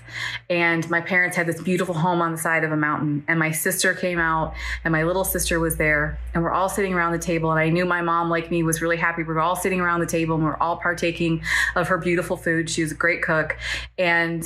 and 0.48 0.88
my 0.88 1.00
parents 1.00 1.36
had 1.36 1.48
this 1.48 1.60
beautiful 1.60 1.94
home 1.94 2.22
on 2.22 2.30
the 2.30 2.38
side 2.38 2.62
of 2.62 2.70
a 2.70 2.76
mountain. 2.76 3.24
And 3.26 3.40
my 3.40 3.50
sister 3.50 3.92
came 3.92 4.20
out, 4.20 4.54
and 4.84 4.92
my 4.92 5.02
little 5.02 5.24
sister 5.24 5.58
was 5.58 5.78
there, 5.78 6.20
and 6.32 6.44
we're 6.44 6.52
all 6.52 6.68
sitting 6.68 6.94
around 6.94 7.10
the 7.10 7.18
table. 7.18 7.50
And 7.50 7.58
I 7.58 7.70
knew 7.70 7.84
my 7.84 8.02
mom, 8.02 8.30
like 8.30 8.52
me, 8.52 8.62
was 8.62 8.80
really 8.80 8.96
happy. 8.96 9.24
We 9.24 9.34
were 9.34 9.40
all 9.40 9.56
sitting 9.56 9.80
around 9.80 9.98
the 9.98 10.06
table, 10.06 10.36
and 10.36 10.44
we 10.44 10.50
are 10.50 10.62
all 10.62 10.76
partaking 10.76 11.42
of 11.74 11.88
her 11.88 11.98
beautiful 11.98 12.36
food. 12.36 12.70
She 12.70 12.82
was 12.82 12.92
a 12.92 12.96
great 12.96 13.20
cook. 13.20 13.56
And 13.98 14.44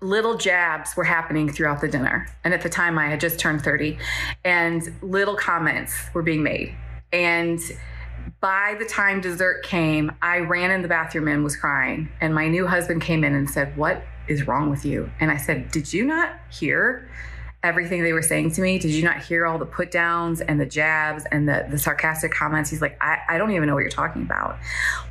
little 0.00 0.36
jabs 0.36 0.96
were 0.96 1.04
happening 1.04 1.50
throughout 1.50 1.80
the 1.80 1.88
dinner. 1.88 2.28
And 2.44 2.54
at 2.54 2.62
the 2.62 2.70
time, 2.70 3.00
I 3.00 3.08
had 3.08 3.18
just 3.18 3.40
turned 3.40 3.62
30, 3.62 3.98
and 4.44 4.94
little 5.02 5.34
comments 5.34 5.92
were 6.14 6.22
being 6.22 6.44
made. 6.44 6.72
And 7.12 7.60
by 8.40 8.76
the 8.78 8.84
time 8.84 9.20
dessert 9.20 9.62
came, 9.62 10.12
I 10.22 10.38
ran 10.38 10.70
in 10.70 10.82
the 10.82 10.88
bathroom 10.88 11.28
and 11.28 11.44
was 11.44 11.56
crying. 11.56 12.08
And 12.20 12.34
my 12.34 12.48
new 12.48 12.66
husband 12.66 13.02
came 13.02 13.24
in 13.24 13.34
and 13.34 13.48
said, 13.48 13.76
What 13.76 14.02
is 14.28 14.46
wrong 14.46 14.70
with 14.70 14.84
you? 14.84 15.10
And 15.20 15.30
I 15.30 15.36
said, 15.36 15.70
Did 15.70 15.92
you 15.92 16.04
not 16.04 16.34
hear 16.50 17.08
everything 17.62 18.02
they 18.02 18.14
were 18.14 18.22
saying 18.22 18.50
to 18.52 18.62
me. 18.62 18.78
Did 18.78 18.92
you 18.92 19.04
not 19.04 19.22
hear 19.22 19.46
all 19.46 19.58
the 19.58 19.66
put 19.66 19.90
downs 19.90 20.40
and 20.40 20.58
the 20.58 20.64
jabs 20.64 21.24
and 21.30 21.46
the, 21.46 21.66
the 21.70 21.78
sarcastic 21.78 22.32
comments? 22.32 22.70
He's 22.70 22.80
like, 22.80 22.96
I, 23.02 23.18
I 23.28 23.38
don't 23.38 23.50
even 23.50 23.66
know 23.66 23.74
what 23.74 23.80
you're 23.80 23.90
talking 23.90 24.22
about. 24.22 24.58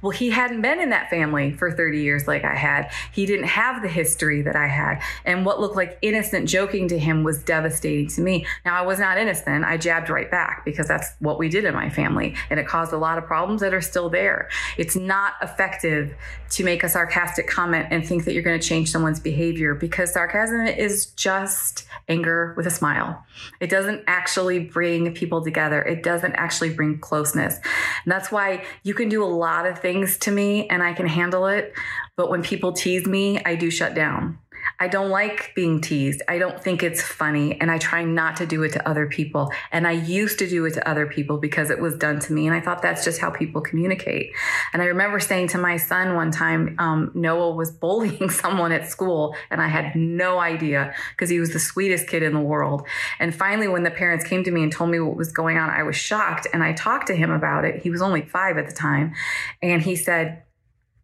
Well, 0.01 0.09
he 0.09 0.31
hadn't 0.31 0.61
been 0.61 0.79
in 0.79 0.89
that 0.89 1.11
family 1.11 1.51
for 1.51 1.71
30 1.71 2.01
years 2.01 2.27
like 2.27 2.43
I 2.43 2.55
had. 2.55 2.91
He 3.11 3.27
didn't 3.27 3.45
have 3.45 3.83
the 3.83 3.87
history 3.87 4.41
that 4.41 4.55
I 4.55 4.67
had. 4.67 5.01
And 5.25 5.45
what 5.45 5.59
looked 5.59 5.75
like 5.75 5.99
innocent 6.01 6.49
joking 6.49 6.87
to 6.87 6.97
him 6.97 7.23
was 7.23 7.43
devastating 7.43 8.07
to 8.09 8.21
me. 8.21 8.47
Now, 8.65 8.75
I 8.75 8.81
was 8.81 8.97
not 8.97 9.19
innocent. 9.19 9.63
I 9.63 9.77
jabbed 9.77 10.09
right 10.09 10.29
back 10.31 10.65
because 10.65 10.87
that's 10.87 11.11
what 11.19 11.37
we 11.37 11.49
did 11.49 11.65
in 11.65 11.75
my 11.75 11.89
family. 11.91 12.35
And 12.49 12.59
it 12.59 12.67
caused 12.67 12.93
a 12.93 12.97
lot 12.97 13.19
of 13.19 13.25
problems 13.25 13.61
that 13.61 13.75
are 13.75 13.81
still 13.81 14.09
there. 14.09 14.49
It's 14.75 14.95
not 14.95 15.33
effective 15.43 16.15
to 16.51 16.63
make 16.63 16.83
a 16.83 16.89
sarcastic 16.89 17.47
comment 17.47 17.87
and 17.91 18.03
think 18.03 18.25
that 18.25 18.33
you're 18.33 18.41
going 18.41 18.59
to 18.59 18.67
change 18.67 18.89
someone's 18.89 19.19
behavior 19.19 19.75
because 19.75 20.13
sarcasm 20.13 20.65
is 20.65 21.07
just 21.07 21.85
anger 22.07 22.38
with 22.57 22.67
a 22.67 22.71
smile. 22.71 23.23
It 23.59 23.69
doesn't 23.69 24.03
actually 24.07 24.59
bring 24.59 25.13
people 25.13 25.43
together. 25.43 25.81
It 25.81 26.03
doesn't 26.03 26.33
actually 26.33 26.73
bring 26.73 26.99
closeness. 26.99 27.55
And 27.55 28.11
that's 28.11 28.31
why 28.31 28.63
you 28.83 28.93
can 28.93 29.09
do 29.09 29.23
a 29.23 29.25
lot 29.25 29.65
of 29.65 29.79
things 29.79 30.17
to 30.19 30.31
me 30.31 30.67
and 30.67 30.83
I 30.83 30.93
can 30.93 31.07
handle 31.07 31.47
it. 31.47 31.73
But 32.15 32.29
when 32.29 32.43
people 32.43 32.73
tease 32.73 33.05
me, 33.05 33.41
I 33.43 33.55
do 33.55 33.71
shut 33.71 33.95
down. 33.95 34.37
I 34.79 34.87
don't 34.87 35.09
like 35.09 35.53
being 35.55 35.81
teased. 35.81 36.21
I 36.27 36.37
don't 36.37 36.63
think 36.63 36.83
it's 36.83 37.01
funny. 37.01 37.59
And 37.59 37.69
I 37.69 37.77
try 37.77 38.03
not 38.03 38.37
to 38.37 38.45
do 38.45 38.63
it 38.63 38.71
to 38.73 38.87
other 38.87 39.07
people. 39.07 39.51
And 39.71 39.85
I 39.85 39.91
used 39.91 40.39
to 40.39 40.47
do 40.47 40.65
it 40.65 40.73
to 40.75 40.89
other 40.89 41.05
people 41.05 41.37
because 41.37 41.69
it 41.69 41.79
was 41.79 41.95
done 41.95 42.19
to 42.19 42.33
me. 42.33 42.47
And 42.47 42.55
I 42.55 42.61
thought 42.61 42.81
that's 42.81 43.03
just 43.03 43.19
how 43.19 43.29
people 43.29 43.61
communicate. 43.61 44.31
And 44.71 44.81
I 44.81 44.85
remember 44.85 45.19
saying 45.19 45.49
to 45.49 45.57
my 45.57 45.75
son 45.75 46.15
one 46.15 46.31
time, 46.31 46.75
um, 46.79 47.11
Noah 47.13 47.51
was 47.51 47.71
bullying 47.71 48.29
someone 48.43 48.71
at 48.71 48.89
school. 48.89 49.35
And 49.51 49.61
I 49.61 49.67
had 49.67 49.95
no 49.95 50.39
idea 50.39 50.93
because 51.11 51.29
he 51.29 51.39
was 51.39 51.51
the 51.51 51.59
sweetest 51.59 52.07
kid 52.07 52.23
in 52.23 52.33
the 52.33 52.39
world. 52.39 52.87
And 53.19 53.35
finally, 53.35 53.67
when 53.67 53.83
the 53.83 53.91
parents 53.91 54.25
came 54.25 54.45
to 54.45 54.51
me 54.51 54.63
and 54.63 54.71
told 54.71 54.91
me 54.91 54.99
what 55.01 55.17
was 55.17 55.31
going 55.33 55.57
on, 55.57 55.69
I 55.69 55.83
was 55.83 55.97
shocked. 55.97 56.47
And 56.53 56.63
I 56.63 56.71
talked 56.71 57.07
to 57.07 57.15
him 57.15 57.31
about 57.31 57.65
it. 57.65 57.81
He 57.81 57.89
was 57.89 58.01
only 58.01 58.21
five 58.21 58.57
at 58.57 58.67
the 58.67 58.73
time. 58.73 59.13
And 59.61 59.81
he 59.81 59.97
said, 59.97 60.43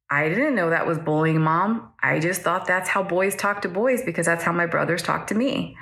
I 0.10 0.30
didn't 0.30 0.54
know 0.54 0.70
that 0.70 0.86
was 0.86 1.00
bullying, 1.00 1.42
mom. 1.42 1.92
I 2.02 2.20
just 2.20 2.42
thought 2.42 2.68
that's 2.68 2.88
how 2.88 3.02
boys 3.02 3.36
talk 3.36 3.64
to 3.64 3.70
boys 3.70 4.04
because 4.04 4.28
that's 4.28 4.44
how 4.44 4.52
my 4.52 4.68
brothers 4.68 5.02
talk 5.02 5.26
to 5.28 5.36
me. 5.36 5.76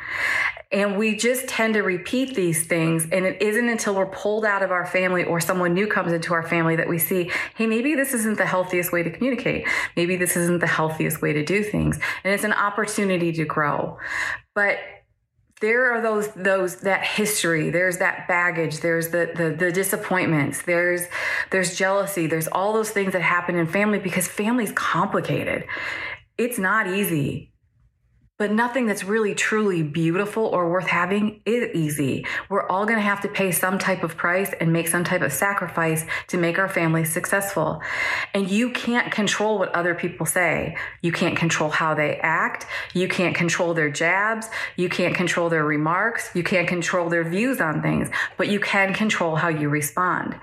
And 0.72 0.98
we 0.98 1.18
just 1.18 1.48
tend 1.48 1.74
to 1.74 1.82
repeat 1.82 2.34
these 2.34 2.66
things. 2.66 3.06
And 3.12 3.26
it 3.26 3.42
isn't 3.42 3.68
until 3.68 3.96
we're 3.96 4.06
pulled 4.08 4.46
out 4.46 4.64
of 4.64 4.72
our 4.72 4.86
family 4.86 5.26
or 5.26 5.42
someone 5.42 5.74
new 5.74 5.88
comes 5.88 6.14
into 6.14 6.34
our 6.34 6.42
family 6.42 6.78
that 6.78 6.88
we 6.88 7.00
see, 7.00 7.32
hey, 7.56 7.68
maybe 7.68 7.96
this 7.96 8.14
isn't 8.14 8.38
the 8.38 8.46
healthiest 8.46 8.94
way 8.94 9.04
to 9.04 9.12
communicate. 9.12 9.68
Maybe 9.98 10.16
this 10.16 10.38
isn't 10.38 10.62
the 10.62 10.68
healthiest 10.68 11.22
way 11.22 11.34
to 11.34 11.44
do 11.44 11.62
things. 11.62 12.00
And 12.24 12.34
it's 12.34 12.46
an 12.46 12.54
opportunity 12.54 13.34
to 13.34 13.44
grow. 13.44 13.98
But 14.56 14.78
there 15.64 15.94
are 15.94 16.02
those 16.02 16.28
those 16.34 16.82
that 16.82 17.06
history. 17.06 17.70
There's 17.70 18.00
that 18.00 18.28
baggage. 18.28 18.82
There's 18.82 19.10
the, 19.12 19.32
the 19.34 19.52
the 19.52 19.72
disappointments. 19.72 20.64
There's 20.64 21.04
there's 21.52 21.78
jealousy. 21.78 22.28
There's 22.28 22.50
all 22.50 22.74
those 22.74 22.90
things 22.90 23.14
that 23.14 23.22
happen 23.22 23.56
in 23.56 23.68
family 23.68 24.00
because 24.00 24.28
family's 24.28 24.74
complicated. 24.74 25.64
It's 26.38 26.60
not 26.60 26.88
easy 26.88 27.53
but 28.40 28.52
nothing 28.52 28.88
that's 28.88 29.04
really 29.04 29.36
truly 29.36 29.84
beautiful 29.84 30.48
or 30.48 30.72
worth 30.72 30.88
having 30.88 31.40
is 31.46 31.70
easy. 31.76 32.26
We're 32.50 32.68
all 32.68 32.86
going 32.86 32.98
to 32.98 33.04
have 33.04 33.22
to 33.22 33.28
pay 33.28 33.52
some 33.52 33.78
type 33.78 34.04
of 34.04 34.18
price 34.18 34.52
and 34.60 34.74
make 34.74 34.88
some 34.88 35.04
type 35.04 35.22
of 35.22 35.32
sacrifice 35.32 36.04
to 36.30 36.38
make 36.38 36.58
our 36.58 36.68
family 36.68 37.06
successful. 37.06 37.80
And 38.34 38.50
you 38.50 38.72
can't 38.72 39.12
control 39.12 39.60
what 39.60 39.70
other 39.76 39.94
people 39.94 40.26
say. 40.26 40.76
You 41.04 41.12
can't 41.12 41.38
control 41.38 41.70
how 41.70 41.94
they 41.94 42.18
act. 42.18 42.66
You 42.96 43.08
can't 43.08 43.36
control 43.36 43.76
their 43.76 43.92
jabs. 43.92 44.48
You 44.78 44.90
can't 44.90 45.14
control 45.14 45.50
their 45.50 45.64
remarks. 45.64 46.32
You 46.34 46.44
can't 46.44 46.68
control 46.68 47.10
their 47.10 47.24
views 47.24 47.62
on 47.62 47.84
things, 47.84 48.10
but 48.38 48.48
you 48.48 48.60
can 48.60 48.96
control 48.96 49.36
how 49.36 49.50
you 49.50 49.70
respond. 49.70 50.36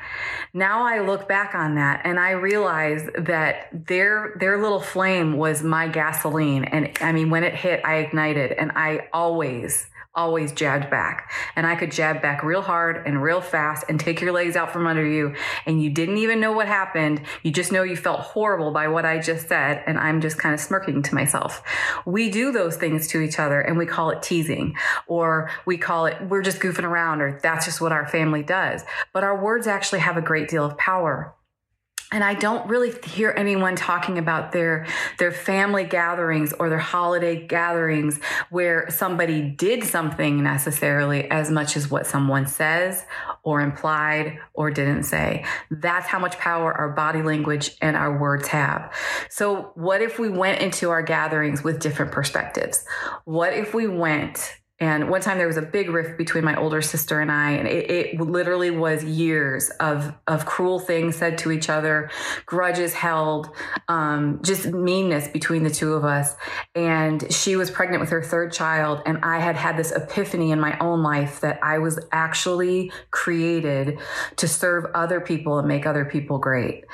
Now 0.55 0.85
I 0.85 1.01
look 1.01 1.29
back 1.29 1.57
on 1.57 1.75
that 1.75 2.03
and 2.05 2.21
I 2.21 2.31
realize 2.31 3.09
that 3.19 3.69
their, 3.73 4.37
their 4.39 4.63
little 4.63 4.81
flame 4.81 5.37
was 5.37 5.65
my 5.65 5.89
gasoline. 5.89 6.65
And 6.65 6.97
I 7.01 7.11
mean, 7.11 7.31
when 7.31 7.43
it 7.43 7.55
hit, 7.55 7.80
I 7.85 7.97
ignited 7.97 8.53
and 8.53 8.73
I 8.75 9.09
always, 9.13 9.87
always 10.15 10.53
jabbed 10.53 10.91
back. 10.91 11.31
And 11.55 11.67
I 11.67 11.77
could 11.77 11.93
jab 11.93 12.21
back 12.21 12.43
real 12.43 12.63
hard 12.63 13.07
and 13.07 13.23
real 13.23 13.41
fast 13.41 13.85
and 13.89 13.99
take 13.99 14.21
your 14.21 14.33
legs 14.33 14.57
out 14.57 14.73
from 14.73 14.87
under 14.87 15.07
you. 15.07 15.35
And 15.67 15.83
you 15.83 15.91
didn't 15.91 16.19
even 16.19 16.41
know 16.41 16.53
what 16.53 16.67
happened. 16.67 17.23
You 17.43 17.53
just 17.53 17.71
know 17.71 17.83
you 17.83 17.97
felt 17.97 18.21
horrible 18.21 18.73
by 18.73 18.89
what 18.89 19.05
I 19.05 19.19
just 19.19 19.49
said. 19.49 19.83
And 19.87 19.99
I'm 19.99 20.21
just 20.21 20.39
kind 20.39 20.55
of 20.55 20.61
smirking 20.61 21.03
to 21.03 21.15
myself. 21.15 21.63
We 22.05 22.29
do 22.31 22.51
those 22.51 22.77
things 22.77 23.07
to 23.09 23.21
each 23.21 23.39
other 23.39 23.61
and 23.61 23.79
we 23.79 23.87
call 23.87 24.11
it 24.11 24.23
teasing 24.23 24.75
or 25.07 25.51
we 25.65 25.79
call 25.79 26.07
it, 26.07 26.17
we're 26.29 26.43
just 26.43 26.61
goofing 26.61 26.85
around 26.85 27.21
or 27.21 27.39
that's 27.43 27.67
just 27.67 27.81
what 27.81 27.93
our 27.93 28.07
family 28.07 28.43
does. 28.43 28.83
But 29.13 29.25
our 29.25 29.41
words 29.41 29.67
actually 29.67 30.01
have 30.01 30.17
a 30.17 30.23
great 30.23 30.49
deal 30.49 30.65
of 30.65 30.77
power 30.77 31.35
and 32.13 32.25
I 32.25 32.35
don't 32.35 32.69
really 32.69 32.93
hear 33.05 33.33
anyone 33.37 33.77
talking 33.77 34.19
about 34.19 34.53
their 34.53 34.87
their 35.19 35.31
family 35.31 35.85
gatherings 35.85 36.53
or 36.53 36.69
their 36.69 36.79
holiday 36.79 37.47
gatherings 37.47 38.19
where 38.51 38.89
somebody 38.91 39.43
did 39.51 39.85
something 39.85 40.43
necessarily 40.43 41.31
as 41.31 41.51
much 41.51 41.77
as 41.77 41.91
what 41.91 42.07
someone 42.07 42.47
says 42.47 43.05
or 43.43 43.61
implied 43.61 44.39
or 44.55 44.71
didn't 44.71 45.05
say. 45.05 45.45
That's 45.71 46.07
how 46.07 46.19
much 46.19 46.39
power 46.39 46.73
our 46.73 46.91
body 46.91 47.23
language 47.23 47.77
and 47.81 47.97
our 47.97 48.19
words 48.19 48.49
have. 48.49 48.93
So 49.29 49.73
what 49.75 50.03
if 50.03 50.19
we 50.19 50.29
went 50.29 50.61
into 50.61 50.91
our 50.91 51.03
gatherings 51.03 51.63
with 51.63 51.81
different 51.81 52.13
perspectives? 52.13 52.85
What 53.25 53.53
if 53.53 53.73
we 53.73 53.87
went 53.87 54.60
And 54.81 55.11
one 55.11 55.21
time 55.21 55.37
there 55.37 55.47
was 55.47 55.59
a 55.59 55.63
big 55.63 55.91
rift 55.91 56.17
between 56.17 56.43
my 56.43 56.57
older 56.57 56.81
sister 56.81 57.21
and 57.21 57.31
I, 57.31 57.51
and 57.53 57.69
it, 57.69 57.91
it, 57.91 58.21
literally 58.21 58.71
was 58.71 59.05
years 59.05 59.69
of 59.81 60.15
of 60.27 60.47
cruel 60.47 60.79
things 60.79 61.17
said 61.17 61.37
to 61.39 61.53
each 61.53 61.69
other, 61.69 62.11
grudges 62.47 62.95
held, 62.95 63.51
um, 63.89 64.41
just 64.43 64.67
meanness 64.67 65.29
between 65.29 65.65
the 65.65 65.71
two 65.71 65.93
of 65.93 66.05
us. 66.05 66.35
And 66.75 67.31
she 67.31 67.57
was 67.57 67.71
pregnant 67.71 68.01
with 68.01 68.11
her 68.11 68.23
third 68.23 68.53
child, 68.53 69.03
and 69.05 69.19
I 69.23 69.39
had 69.39 69.57
had 69.57 69.77
this 69.77 69.93
epiphany 69.93 70.51
in 70.51 70.61
my 70.61 70.79
own 70.79 71.03
life 71.03 71.41
that 71.41 71.59
I 71.63 71.79
was 71.79 71.99
actually 72.11 72.91
created 73.11 73.99
to 74.37 74.49
serve 74.49 74.87
other 74.95 75.21
people 75.21 75.59
and 75.59 75.69
make 75.69 75.85
other 75.85 76.07
people 76.07 76.39
great. 76.39 76.85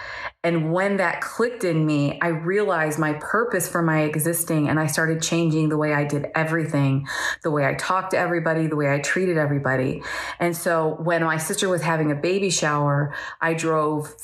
And 0.47 0.73
when 0.73 0.99
that 0.99 1.21
clicked 1.21 1.64
in 1.64 1.85
me, 1.85 2.21
I 2.21 2.28
realized 2.28 3.00
my 3.00 3.14
purpose 3.14 3.69
for 3.69 3.83
my 3.83 4.02
existing 4.02 4.69
and 4.69 4.78
I 4.78 4.87
started 4.87 5.21
changing 5.21 5.71
the 5.71 5.76
way 5.76 5.93
I 5.93 6.05
did 6.05 6.28
everything, 6.37 7.09
the 7.43 7.50
way 7.50 7.64
I 7.64 7.75
talked 7.76 8.11
to 8.11 8.18
everybody, 8.18 8.66
the 8.66 8.76
way 8.76 8.92
I 8.92 8.99
treated 8.99 9.38
everybody. 9.38 10.02
And 10.40 10.56
so 10.56 10.97
when 11.00 11.23
my 11.23 11.38
sister 11.38 11.68
was 11.68 11.83
having 11.83 12.11
a 12.11 12.14
baby 12.14 12.50
shower, 12.50 13.14
I 13.40 13.54
drove 13.54 14.14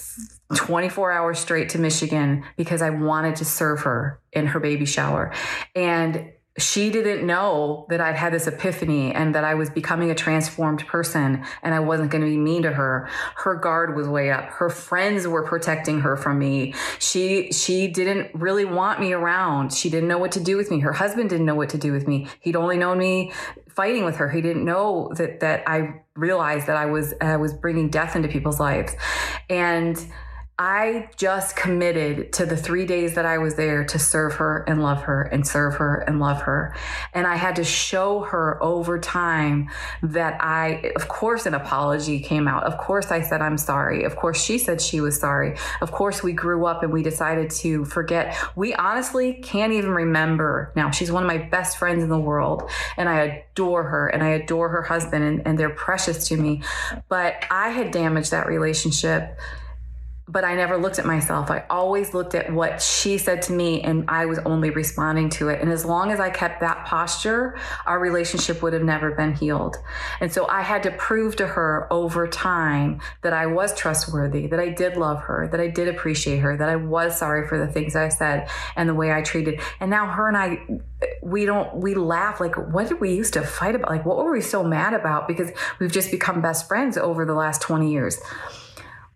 24 0.55 1.13
hours 1.13 1.39
straight 1.39 1.69
to 1.71 1.79
Michigan 1.79 2.45
because 2.57 2.83
I 2.83 2.91
wanted 2.91 3.37
to 3.37 3.45
serve 3.45 3.81
her 3.83 4.21
in 4.33 4.47
her 4.47 4.61
baby 4.61 4.87
shower. 4.87 5.33
And 5.75 6.32
she 6.59 6.91
didn't 6.91 7.27
know 7.27 7.87
that 7.89 8.01
I'd 8.01 8.15
had 8.15 8.33
this 8.33 8.47
epiphany 8.47 9.13
and 9.13 9.35
that 9.35 9.43
I 9.43 9.55
was 9.55 9.71
becoming 9.71 10.11
a 10.11 10.15
transformed 10.15 10.87
person 10.87 11.45
and 11.63 11.75
I 11.75 11.81
wasn't 11.81 12.11
going 12.11 12.23
to 12.23 12.29
be 12.29 12.37
mean 12.37 12.63
to 12.65 12.73
her. 12.73 13.09
Her 13.37 13.55
guard 13.55 13.97
was 13.97 14.07
way 14.07 14.31
up. 14.31 14.45
Her 14.45 14.69
friends 14.69 15.27
were 15.27 15.45
protecting 15.45 16.01
her 16.01 16.15
from 16.15 16.39
me. 16.39 16.75
She, 16.99 17.53
she 17.53 17.89
didn't 17.89 18.35
really 18.35 18.67
want 18.67 19.01
me 19.01 19.15
around. 19.15 19.73
She 19.73 19.89
didn't 19.89 20.09
know 20.09 20.19
what 20.19 20.33
to 20.33 20.41
do 20.41 20.59
with 20.59 20.71
me. 20.71 20.81
Her 20.81 20.93
husband 20.93 21.31
didn't 21.31 21.47
know 21.47 21.55
what 21.55 21.71
to 21.71 21.79
do 21.79 21.91
with 21.91 22.07
me. 22.07 22.29
He'd 22.41 22.57
only 22.57 22.77
known 22.77 22.99
me 22.99 23.33
fighting 23.71 24.05
with 24.05 24.17
her. 24.17 24.29
He 24.29 24.43
didn't 24.43 24.67
know 24.67 25.11
that, 25.17 25.41
that 25.41 25.67
I 25.67 26.03
realized 26.17 26.67
that 26.67 26.77
I 26.77 26.85
was, 26.85 27.15
I 27.23 27.37
was 27.37 27.55
bringing 27.55 27.89
death 27.89 28.15
into 28.15 28.29
people's 28.29 28.61
lives. 28.61 28.95
And, 29.49 29.97
I 30.59 31.09
just 31.17 31.57
committed 31.57 32.35
to 32.35 32.45
the 32.45 32.59
three 32.59 32.85
days 32.85 33.15
that 33.15 33.25
I 33.25 33.39
was 33.39 33.55
there 33.55 33.85
to 33.87 33.99
serve 33.99 34.35
her 34.35 34.65
and 34.69 34.83
love 34.83 35.03
her 35.05 35.23
and 35.23 35.47
serve 35.47 35.77
her 35.77 35.97
and 36.07 36.21
love 36.21 36.43
her. 36.43 36.77
And 37.15 37.27
I 37.27 37.37
had 37.37 37.57
to 37.57 37.65
show 37.65 38.21
her 38.21 38.63
over 38.63 38.99
time 38.99 39.71
that 40.03 40.37
I, 40.45 40.93
of 40.95 41.09
course, 41.09 41.47
an 41.47 41.55
apology 41.55 42.21
came 42.21 42.47
out. 42.47 42.65
Of 42.65 42.77
course, 42.77 43.11
I 43.11 43.23
said, 43.23 43.41
I'm 43.41 43.57
sorry. 43.57 44.05
Of 44.05 44.17
course, 44.17 44.45
she 44.45 44.59
said 44.59 44.83
she 44.83 45.01
was 45.01 45.19
sorry. 45.19 45.57
Of 45.81 45.91
course, 45.91 46.23
we 46.23 46.35
grew 46.35 46.67
up 46.67 46.83
and 46.83 46.93
we 46.93 47.03
decided 47.03 47.51
to 47.51 47.87
forget. 47.87 48.37
We 48.55 48.75
honestly 48.75 49.35
can't 49.43 49.73
even 49.73 49.91
remember 49.91 50.71
now. 50.77 50.91
She's 50.91 51.11
one 51.11 51.23
of 51.23 51.29
my 51.29 51.39
best 51.39 51.79
friends 51.79 52.03
in 52.03 52.11
the 52.11 52.21
world 52.21 52.71
and 52.99 53.09
I 53.09 53.45
adore 53.53 53.85
her 53.85 54.09
and 54.09 54.23
I 54.23 54.29
adore 54.29 54.69
her 54.69 54.83
husband 54.83 55.25
and, 55.25 55.47
and 55.47 55.59
they're 55.59 55.71
precious 55.71 56.29
to 56.29 56.37
me. 56.37 56.63
But 57.09 57.43
I 57.51 57.71
had 57.71 57.91
damaged 57.91 58.33
that 58.33 58.47
relationship 58.47 59.39
but 60.29 60.45
I 60.45 60.55
never 60.55 60.77
looked 60.77 61.01
at 61.01 61.05
myself. 61.05 61.51
I 61.51 61.65
always 61.69 62.15
looked 62.15 62.35
at 62.35 62.53
what 62.53 62.81
she 62.81 63.19
said 63.19 63.43
to 63.43 63.53
me 63.53 63.83
and 63.83 64.09
I 64.09 64.27
was 64.27 64.39
only 64.41 64.71
responding 64.71 65.29
to 65.31 65.49
it. 65.49 65.61
And 65.61 65.71
as 65.71 65.85
long 65.85 66.13
as 66.13 66.21
I 66.21 66.31
kept 66.31 66.61
that 66.61 66.87
posture, 66.87 67.59
our 67.87 67.99
relationship 67.99 68.63
would 68.63 68.73
have 68.73 68.85
never 68.85 69.11
been 69.11 69.35
healed. 69.35 69.77
And 70.21 70.33
so 70.33 70.47
I 70.47 70.63
had 70.63 70.85
to 70.85 70.93
prove 70.93 71.35
to 71.37 71.47
her 71.49 71.93
over 71.93 72.29
time 72.29 73.01
that 73.23 73.33
I 73.33 73.47
was 73.47 73.75
trustworthy, 73.75 74.47
that 74.47 74.61
I 74.61 74.69
did 74.69 74.97
love 74.97 75.23
her, 75.23 75.49
that 75.49 75.61
I 75.61 75.67
did 75.67 75.89
appreciate 75.89 76.39
her, 76.39 76.57
that 76.57 76.69
I 76.69 76.77
was 76.77 77.19
sorry 77.19 77.49
for 77.49 77.59
the 77.59 77.67
things 77.67 77.97
I 77.97 78.09
said 78.09 78.49
and 78.77 78.89
the 78.89 78.95
way 78.95 79.13
I 79.13 79.23
treated. 79.23 79.61
And 79.81 79.91
now 79.91 80.07
her 80.07 80.29
and 80.29 80.37
I, 80.37 80.65
we 81.21 81.47
don't, 81.47 81.75
we 81.75 81.97
laugh 81.97 82.41
like, 82.41 82.55
what 82.55 82.89
did 82.89 83.01
we 83.01 83.13
used 83.13 83.35
to 83.35 83.43
fight 83.43 83.75
about? 83.75 83.91
Like, 83.91 84.07
what 84.07 84.19
were 84.19 84.31
we 84.31 84.41
so 84.41 84.63
mad 84.63 84.95
about? 84.95 85.27
Because 85.27 85.51
we've 85.81 85.93
just 85.93 86.13
become 86.13 86.41
best 86.41 86.69
friends 86.69 86.97
over 86.97 87.25
the 87.25 87.35
last 87.35 87.61
20 87.61 87.91
years 87.91 88.21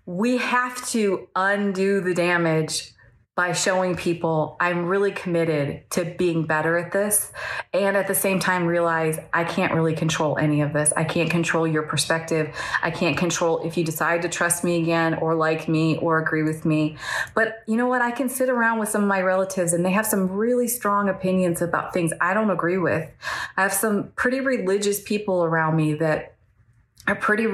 we 0.07 0.37
have 0.39 0.87
to 0.89 1.29
undo 1.35 2.01
the 2.01 2.15
damage 2.15 2.93
by 3.35 3.53
showing 3.53 3.95
people 3.95 4.57
I'm 4.59 4.87
really 4.87 5.13
committed 5.13 5.83
to 5.91 6.07
being 6.07 6.47
better 6.47 6.79
at 6.79 6.91
this. 6.91 7.33
And 7.75 7.95
at 7.95 8.07
the 8.07 8.15
same 8.15 8.39
time, 8.39 8.65
realize 8.65 9.19
I 9.35 9.45
can't 9.45 9.75
really 9.75 9.95
control 9.95 10.39
any 10.39 10.63
of 10.63 10.73
this. 10.73 10.91
I 10.97 11.05
can't 11.05 11.29
control 11.29 11.67
your 11.67 11.83
perspective. 11.83 12.57
I 12.83 12.91
can't 12.91 13.19
control 13.19 13.61
if 13.67 13.77
you 13.77 13.85
decide 13.85 14.23
to 14.23 14.31
trust 14.31 14.65
me 14.65 14.81
again 14.81 15.15
or 15.15 15.35
like 15.35 15.69
me 15.69 15.99
or 15.99 16.19
agree 16.19 16.45
with 16.45 16.65
me. 16.65 16.97
But 17.35 17.63
you 17.67 17.77
know 17.77 17.87
what? 17.87 18.01
I 18.01 18.11
can 18.11 18.31
sit 18.31 18.49
around 18.49 18.79
with 18.79 18.89
some 18.89 19.03
of 19.03 19.09
my 19.09 19.21
relatives 19.21 19.75
and 19.75 19.85
they 19.85 19.93
have 19.93 20.07
some 20.07 20.31
really 20.31 20.67
strong 20.67 21.11
opinions 21.11 21.61
about 21.61 21.93
things 21.93 22.13
I 22.23 22.33
don't 22.33 22.51
agree 22.51 22.79
with. 22.79 23.07
I 23.59 23.63
have 23.63 23.75
some 23.75 24.13
pretty 24.17 24.41
religious 24.41 25.03
people 25.03 25.45
around 25.45 25.77
me 25.77 25.93
that 25.95 26.37
are 27.07 27.17
pretty 27.17 27.49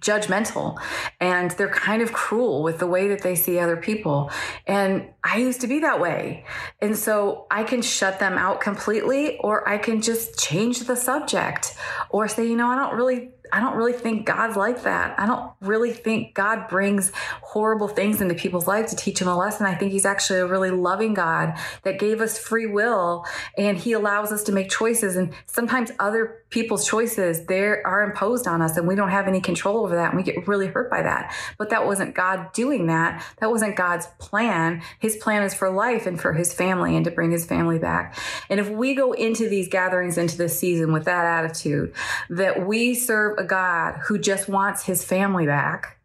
judgmental 0.00 0.80
and 1.20 1.50
they're 1.52 1.68
kind 1.68 2.02
of 2.02 2.12
cruel 2.12 2.62
with 2.62 2.78
the 2.78 2.86
way 2.86 3.08
that 3.08 3.22
they 3.22 3.34
see 3.34 3.58
other 3.58 3.76
people. 3.76 4.30
And 4.66 5.08
I 5.22 5.38
used 5.38 5.60
to 5.60 5.66
be 5.66 5.80
that 5.80 6.00
way. 6.00 6.44
And 6.80 6.96
so 6.96 7.46
I 7.50 7.64
can 7.64 7.82
shut 7.82 8.18
them 8.18 8.38
out 8.38 8.60
completely 8.60 9.38
or 9.38 9.68
I 9.68 9.78
can 9.78 10.00
just 10.00 10.38
change 10.38 10.80
the 10.80 10.96
subject 10.96 11.74
or 12.10 12.28
say, 12.28 12.46
you 12.46 12.56
know, 12.56 12.68
I 12.68 12.76
don't 12.76 12.96
really 12.96 13.30
I 13.52 13.60
don't 13.60 13.76
really 13.76 13.92
think 13.92 14.26
God's 14.26 14.56
like 14.56 14.82
that. 14.84 15.18
I 15.18 15.26
don't 15.26 15.50
really 15.60 15.92
think 15.92 16.34
God 16.34 16.68
brings 16.68 17.12
horrible 17.42 17.88
things 17.88 18.20
into 18.20 18.34
people's 18.34 18.66
lives 18.66 18.90
to 18.90 18.96
teach 18.96 19.18
them 19.18 19.28
a 19.28 19.36
lesson. 19.36 19.66
I 19.66 19.74
think 19.74 19.92
He's 19.92 20.06
actually 20.06 20.40
a 20.40 20.46
really 20.46 20.70
loving 20.70 21.14
God 21.14 21.54
that 21.82 21.98
gave 21.98 22.20
us 22.20 22.38
free 22.38 22.66
will 22.66 23.24
and 23.56 23.76
He 23.76 23.92
allows 23.92 24.32
us 24.32 24.42
to 24.44 24.52
make 24.52 24.70
choices. 24.70 25.16
And 25.16 25.32
sometimes 25.46 25.90
other 25.98 26.42
people's 26.50 26.86
choices 26.86 27.46
they 27.46 27.60
are 27.60 28.02
imposed 28.02 28.46
on 28.46 28.60
us 28.60 28.76
and 28.76 28.86
we 28.86 28.94
don't 28.94 29.10
have 29.10 29.28
any 29.28 29.40
control 29.40 29.84
over 29.84 29.94
that 29.94 30.12
and 30.12 30.16
we 30.16 30.22
get 30.22 30.46
really 30.46 30.66
hurt 30.66 30.90
by 30.90 31.02
that. 31.02 31.34
But 31.58 31.70
that 31.70 31.86
wasn't 31.86 32.14
God 32.14 32.52
doing 32.52 32.86
that. 32.86 33.24
That 33.38 33.50
wasn't 33.50 33.76
God's 33.76 34.06
plan. 34.18 34.82
His 34.98 35.16
plan 35.16 35.42
is 35.42 35.54
for 35.54 35.70
life 35.70 36.06
and 36.06 36.20
for 36.20 36.32
His 36.32 36.52
family 36.52 36.96
and 36.96 37.04
to 37.04 37.10
bring 37.10 37.30
His 37.30 37.46
family 37.46 37.78
back. 37.78 38.16
And 38.48 38.60
if 38.60 38.68
we 38.68 38.94
go 38.94 39.12
into 39.12 39.48
these 39.48 39.68
gatherings 39.68 40.18
into 40.18 40.36
this 40.36 40.58
season 40.58 40.92
with 40.92 41.04
that 41.04 41.24
attitude, 41.24 41.94
that 42.28 42.66
we 42.66 42.94
serve 42.94 43.38
a 43.40 43.44
God 43.44 43.98
who 44.06 44.18
just 44.18 44.48
wants 44.48 44.84
his 44.84 45.02
family 45.02 45.46
back, 45.46 45.98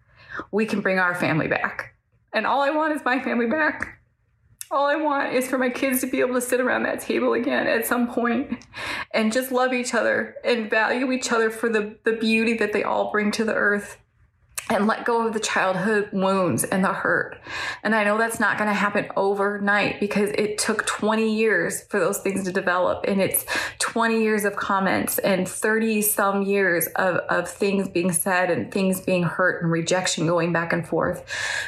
we 0.51 0.65
can 0.65 0.81
bring 0.81 0.97
our 0.97 1.13
family 1.13 1.47
back. 1.47 1.93
And 2.33 2.47
all 2.47 2.61
I 2.61 2.71
want 2.71 2.95
is 2.95 3.03
my 3.05 3.19
family 3.19 3.45
back. 3.45 4.01
All 4.71 4.87
I 4.87 4.95
want 4.95 5.33
is 5.33 5.47
for 5.47 5.57
my 5.57 5.69
kids 5.69 6.01
to 6.01 6.07
be 6.07 6.21
able 6.21 6.33
to 6.35 6.41
sit 6.41 6.59
around 6.59 6.83
that 6.83 6.99
table 6.99 7.33
again 7.33 7.67
at 7.67 7.85
some 7.85 8.07
point 8.07 8.65
and 9.13 9.31
just 9.31 9.51
love 9.51 9.73
each 9.73 9.93
other 9.93 10.35
and 10.43 10.69
value 10.69 11.11
each 11.11 11.31
other 11.31 11.49
for 11.51 11.69
the, 11.69 11.97
the 12.03 12.13
beauty 12.13 12.57
that 12.57 12.73
they 12.73 12.83
all 12.83 13.11
bring 13.11 13.31
to 13.31 13.43
the 13.43 13.53
earth 13.53 13.97
and 14.69 14.87
let 14.87 15.05
go 15.05 15.25
of 15.25 15.33
the 15.33 15.39
childhood 15.39 16.09
wounds 16.11 16.63
and 16.63 16.83
the 16.83 16.91
hurt. 16.91 17.37
And 17.83 17.93
I 17.93 18.03
know 18.03 18.17
that's 18.17 18.39
not 18.39 18.57
going 18.57 18.69
to 18.69 18.73
happen 18.73 19.07
overnight 19.15 19.99
because 19.99 20.31
it 20.31 20.57
took 20.57 20.85
20 20.87 21.35
years 21.35 21.81
for 21.83 21.99
those 21.99 22.19
things 22.19 22.45
to 22.45 22.51
develop. 22.51 23.05
And 23.07 23.21
it's 23.21 23.45
20 23.79 24.21
years 24.21 24.43
of 24.43 24.55
comments 24.55 25.19
and 25.19 25.47
30 25.47 26.01
some 26.01 26.41
years 26.41 26.87
of, 26.95 27.17
of 27.29 27.47
things 27.47 27.87
being 27.87 28.11
said 28.11 28.49
and 28.49 28.71
things 28.71 29.01
being 29.01 29.23
hurt 29.23 29.61
and 29.61 29.71
rejection 29.71 30.25
going 30.25 30.51
back 30.51 30.73
and 30.73 30.87
forth. 30.87 31.23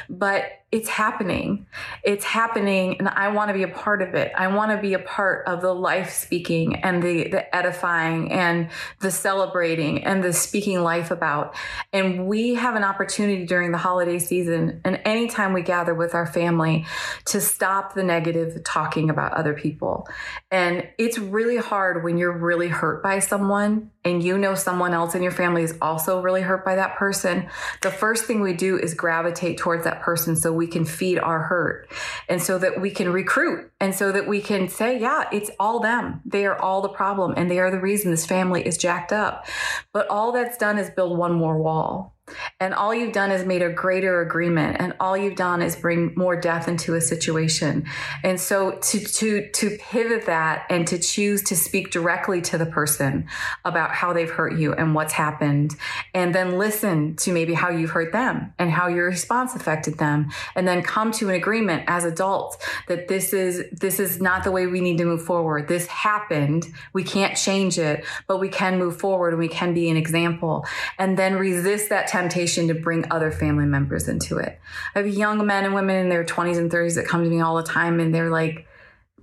But 0.08 0.44
it's 0.70 0.88
happening. 0.88 1.66
It's 2.02 2.26
happening 2.26 2.98
and 2.98 3.08
I 3.08 3.28
want 3.28 3.48
to 3.48 3.54
be 3.54 3.62
a 3.62 3.68
part 3.68 4.02
of 4.02 4.14
it. 4.14 4.32
I 4.36 4.48
want 4.48 4.70
to 4.70 4.76
be 4.76 4.92
a 4.92 4.98
part 4.98 5.48
of 5.48 5.62
the 5.62 5.74
life 5.74 6.10
speaking 6.10 6.76
and 6.76 7.02
the, 7.02 7.28
the 7.28 7.56
edifying 7.56 8.30
and 8.30 8.68
the 9.00 9.10
celebrating 9.10 10.04
and 10.04 10.22
the 10.22 10.34
speaking 10.34 10.82
life 10.82 11.10
about. 11.10 11.54
And 11.94 12.26
we 12.26 12.54
have 12.54 12.76
an 12.76 12.84
opportunity 12.84 13.46
during 13.46 13.72
the 13.72 13.78
holiday 13.78 14.18
season 14.18 14.82
and 14.84 15.00
anytime 15.06 15.54
we 15.54 15.62
gather 15.62 15.94
with 15.94 16.14
our 16.14 16.26
family 16.26 16.84
to 17.26 17.40
stop 17.40 17.94
the 17.94 18.02
negative 18.02 18.62
talking 18.62 19.08
about 19.08 19.32
other 19.32 19.54
people. 19.54 20.06
And 20.50 20.86
it's 20.98 21.18
really 21.18 21.56
hard 21.56 22.04
when 22.04 22.18
you're 22.18 22.36
really 22.36 22.68
hurt 22.68 23.02
by 23.02 23.20
someone 23.20 23.90
and 24.08 24.22
you 24.22 24.38
know 24.38 24.54
someone 24.54 24.94
else 24.94 25.14
in 25.14 25.22
your 25.22 25.32
family 25.32 25.62
is 25.62 25.76
also 25.80 26.20
really 26.20 26.40
hurt 26.40 26.64
by 26.64 26.74
that 26.76 26.96
person. 26.96 27.48
The 27.82 27.90
first 27.90 28.24
thing 28.24 28.40
we 28.40 28.54
do 28.54 28.78
is 28.78 28.94
gravitate 28.94 29.58
towards 29.58 29.84
that 29.84 30.00
person 30.00 30.36
so 30.36 30.52
we 30.52 30.66
can 30.66 30.84
feed 30.84 31.18
our 31.18 31.42
hurt 31.42 31.90
and 32.28 32.42
so 32.42 32.58
that 32.58 32.80
we 32.80 32.90
can 32.90 33.12
recruit 33.12 33.70
and 33.80 33.94
so 33.94 34.12
that 34.12 34.26
we 34.26 34.40
can 34.40 34.68
say, 34.68 34.98
yeah, 34.98 35.24
it's 35.32 35.50
all 35.60 35.80
them. 35.80 36.20
They 36.24 36.46
are 36.46 36.58
all 36.58 36.80
the 36.80 36.88
problem 36.88 37.34
and 37.36 37.50
they 37.50 37.58
are 37.58 37.70
the 37.70 37.80
reason 37.80 38.10
this 38.10 38.26
family 38.26 38.66
is 38.66 38.78
jacked 38.78 39.12
up. 39.12 39.46
But 39.92 40.08
all 40.08 40.32
that's 40.32 40.58
done 40.58 40.78
is 40.78 40.90
build 40.90 41.16
one 41.16 41.32
more 41.32 41.58
wall. 41.58 42.17
And 42.60 42.74
all 42.74 42.94
you've 42.94 43.12
done 43.12 43.30
is 43.30 43.44
made 43.44 43.62
a 43.62 43.70
greater 43.70 44.20
agreement. 44.20 44.76
And 44.80 44.94
all 45.00 45.16
you've 45.16 45.36
done 45.36 45.62
is 45.62 45.76
bring 45.76 46.12
more 46.16 46.34
death 46.34 46.68
into 46.68 46.94
a 46.94 47.00
situation. 47.00 47.86
And 48.22 48.40
so 48.40 48.72
to, 48.72 49.00
to, 49.00 49.48
to 49.50 49.78
pivot 49.78 50.26
that 50.26 50.66
and 50.70 50.86
to 50.88 50.98
choose 50.98 51.42
to 51.44 51.56
speak 51.56 51.90
directly 51.90 52.40
to 52.42 52.58
the 52.58 52.66
person 52.66 53.28
about 53.64 53.90
how 53.92 54.12
they've 54.12 54.30
hurt 54.30 54.58
you 54.58 54.72
and 54.72 54.94
what's 54.94 55.12
happened, 55.12 55.74
and 56.14 56.34
then 56.34 56.58
listen 56.58 57.16
to 57.16 57.32
maybe 57.32 57.54
how 57.54 57.70
you've 57.70 57.90
hurt 57.90 58.12
them 58.12 58.52
and 58.58 58.70
how 58.70 58.88
your 58.88 59.06
response 59.06 59.54
affected 59.54 59.98
them, 59.98 60.30
and 60.54 60.66
then 60.66 60.82
come 60.82 61.12
to 61.12 61.28
an 61.28 61.34
agreement 61.34 61.84
as 61.86 62.04
adults 62.04 62.58
that 62.88 63.08
this 63.08 63.32
is, 63.32 63.64
this 63.72 64.00
is 64.00 64.20
not 64.20 64.44
the 64.44 64.50
way 64.50 64.66
we 64.66 64.80
need 64.80 64.98
to 64.98 65.04
move 65.04 65.22
forward. 65.22 65.68
This 65.68 65.86
happened. 65.86 66.66
We 66.92 67.04
can't 67.04 67.36
change 67.36 67.78
it, 67.78 68.04
but 68.26 68.38
we 68.38 68.48
can 68.48 68.78
move 68.78 68.98
forward 68.98 69.30
and 69.30 69.38
we 69.38 69.48
can 69.48 69.74
be 69.74 69.88
an 69.90 69.96
example 69.96 70.66
and 70.98 71.16
then 71.16 71.36
resist 71.36 71.88
that 71.88 72.08
temptation 72.20 72.68
to 72.68 72.74
bring 72.74 73.10
other 73.10 73.30
family 73.30 73.66
members 73.66 74.08
into 74.08 74.38
it. 74.38 74.60
I 74.94 75.00
have 75.00 75.08
young 75.08 75.44
men 75.46 75.64
and 75.64 75.74
women 75.74 75.96
in 75.96 76.08
their 76.08 76.24
20s 76.24 76.58
and 76.58 76.70
30s 76.70 76.94
that 76.94 77.06
come 77.06 77.24
to 77.24 77.30
me 77.30 77.40
all 77.40 77.56
the 77.56 77.62
time 77.62 78.00
and 78.00 78.14
they're 78.14 78.30
like, 78.30 78.67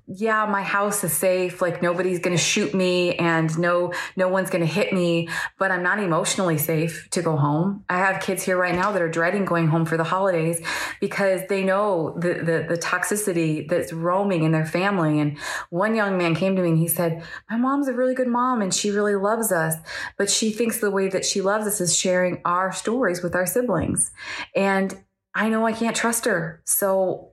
yeah, 0.08 0.46
my 0.46 0.62
house 0.62 1.04
is 1.04 1.14
safe. 1.14 1.62
Like 1.62 1.82
nobody's 1.82 2.20
going 2.20 2.36
to 2.36 2.42
shoot 2.42 2.76
me 2.76 3.16
and 3.16 3.58
no, 3.58 3.92
no 4.16 4.28
one's 4.28 4.52
going 4.52 4.62
to 4.62 4.72
hit 4.72 4.94
me, 4.94 5.30
but 5.58 5.72
I'm 5.72 5.82
not 5.82 6.00
emotionally 6.00 6.60
safe 6.60 7.08
to 7.12 7.24
go 7.24 7.36
home. 7.36 7.84
I 7.90 7.98
have 7.98 8.22
kids 8.22 8.44
here 8.44 8.58
right 8.58 8.76
now 8.76 8.92
that 8.92 9.02
are 9.02 9.10
dreading 9.10 9.46
going 9.46 9.68
home 9.68 9.84
for 9.86 9.98
the 9.98 10.04
holidays 10.04 10.62
because 11.02 11.42
they 11.50 11.64
know 11.64 12.16
the, 12.20 12.36
the, 12.36 12.66
the 12.70 12.78
toxicity 12.78 13.68
that's 13.68 13.92
roaming 13.92 14.44
in 14.44 14.52
their 14.52 14.66
family. 14.66 15.20
And 15.20 15.40
one 15.72 15.96
young 15.96 16.18
man 16.18 16.36
came 16.36 16.56
to 16.56 16.62
me 16.62 16.70
and 16.70 16.78
he 16.78 16.88
said, 16.88 17.24
my 17.50 17.58
mom's 17.58 17.88
a 17.88 17.94
really 17.94 18.14
good 18.14 18.28
mom 18.28 18.62
and 18.62 18.74
she 18.74 18.92
really 18.92 19.16
loves 19.16 19.52
us, 19.52 19.76
but 20.18 20.30
she 20.30 20.52
thinks 20.52 20.80
the 20.80 20.92
way 20.92 21.10
that 21.10 21.26
she 21.26 21.42
loves 21.42 21.66
us 21.66 21.82
is 21.82 21.98
sharing 21.98 22.42
our 22.46 22.72
stories 22.72 23.24
with 23.24 23.34
our 23.34 23.48
siblings. 23.48 24.12
And 24.56 25.04
I 25.34 25.50
know 25.50 25.66
I 25.66 25.74
can't 25.74 25.96
trust 25.96 26.26
her. 26.26 26.62
So 26.64 27.32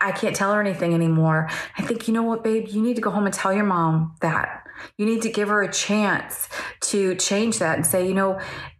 I 0.00 0.12
can't 0.12 0.36
tell 0.36 0.52
her 0.52 0.60
anything 0.60 0.94
anymore. 0.94 1.48
I 1.76 1.82
think, 1.82 2.08
you 2.08 2.14
know 2.14 2.22
what, 2.22 2.44
babe, 2.44 2.68
you 2.68 2.82
need 2.82 2.96
to 2.96 3.02
go 3.02 3.10
home 3.10 3.26
and 3.26 3.34
tell 3.34 3.52
your 3.52 3.64
mom 3.64 4.14
that. 4.20 4.64
You 4.98 5.06
need 5.06 5.22
to 5.22 5.30
give 5.30 5.48
her 5.48 5.62
a 5.62 5.72
chance 5.72 6.48
to 6.82 7.14
change 7.14 7.58
that 7.58 7.76
and 7.76 7.86
say, 7.86 8.06
you 8.06 8.14
know, 8.14 8.38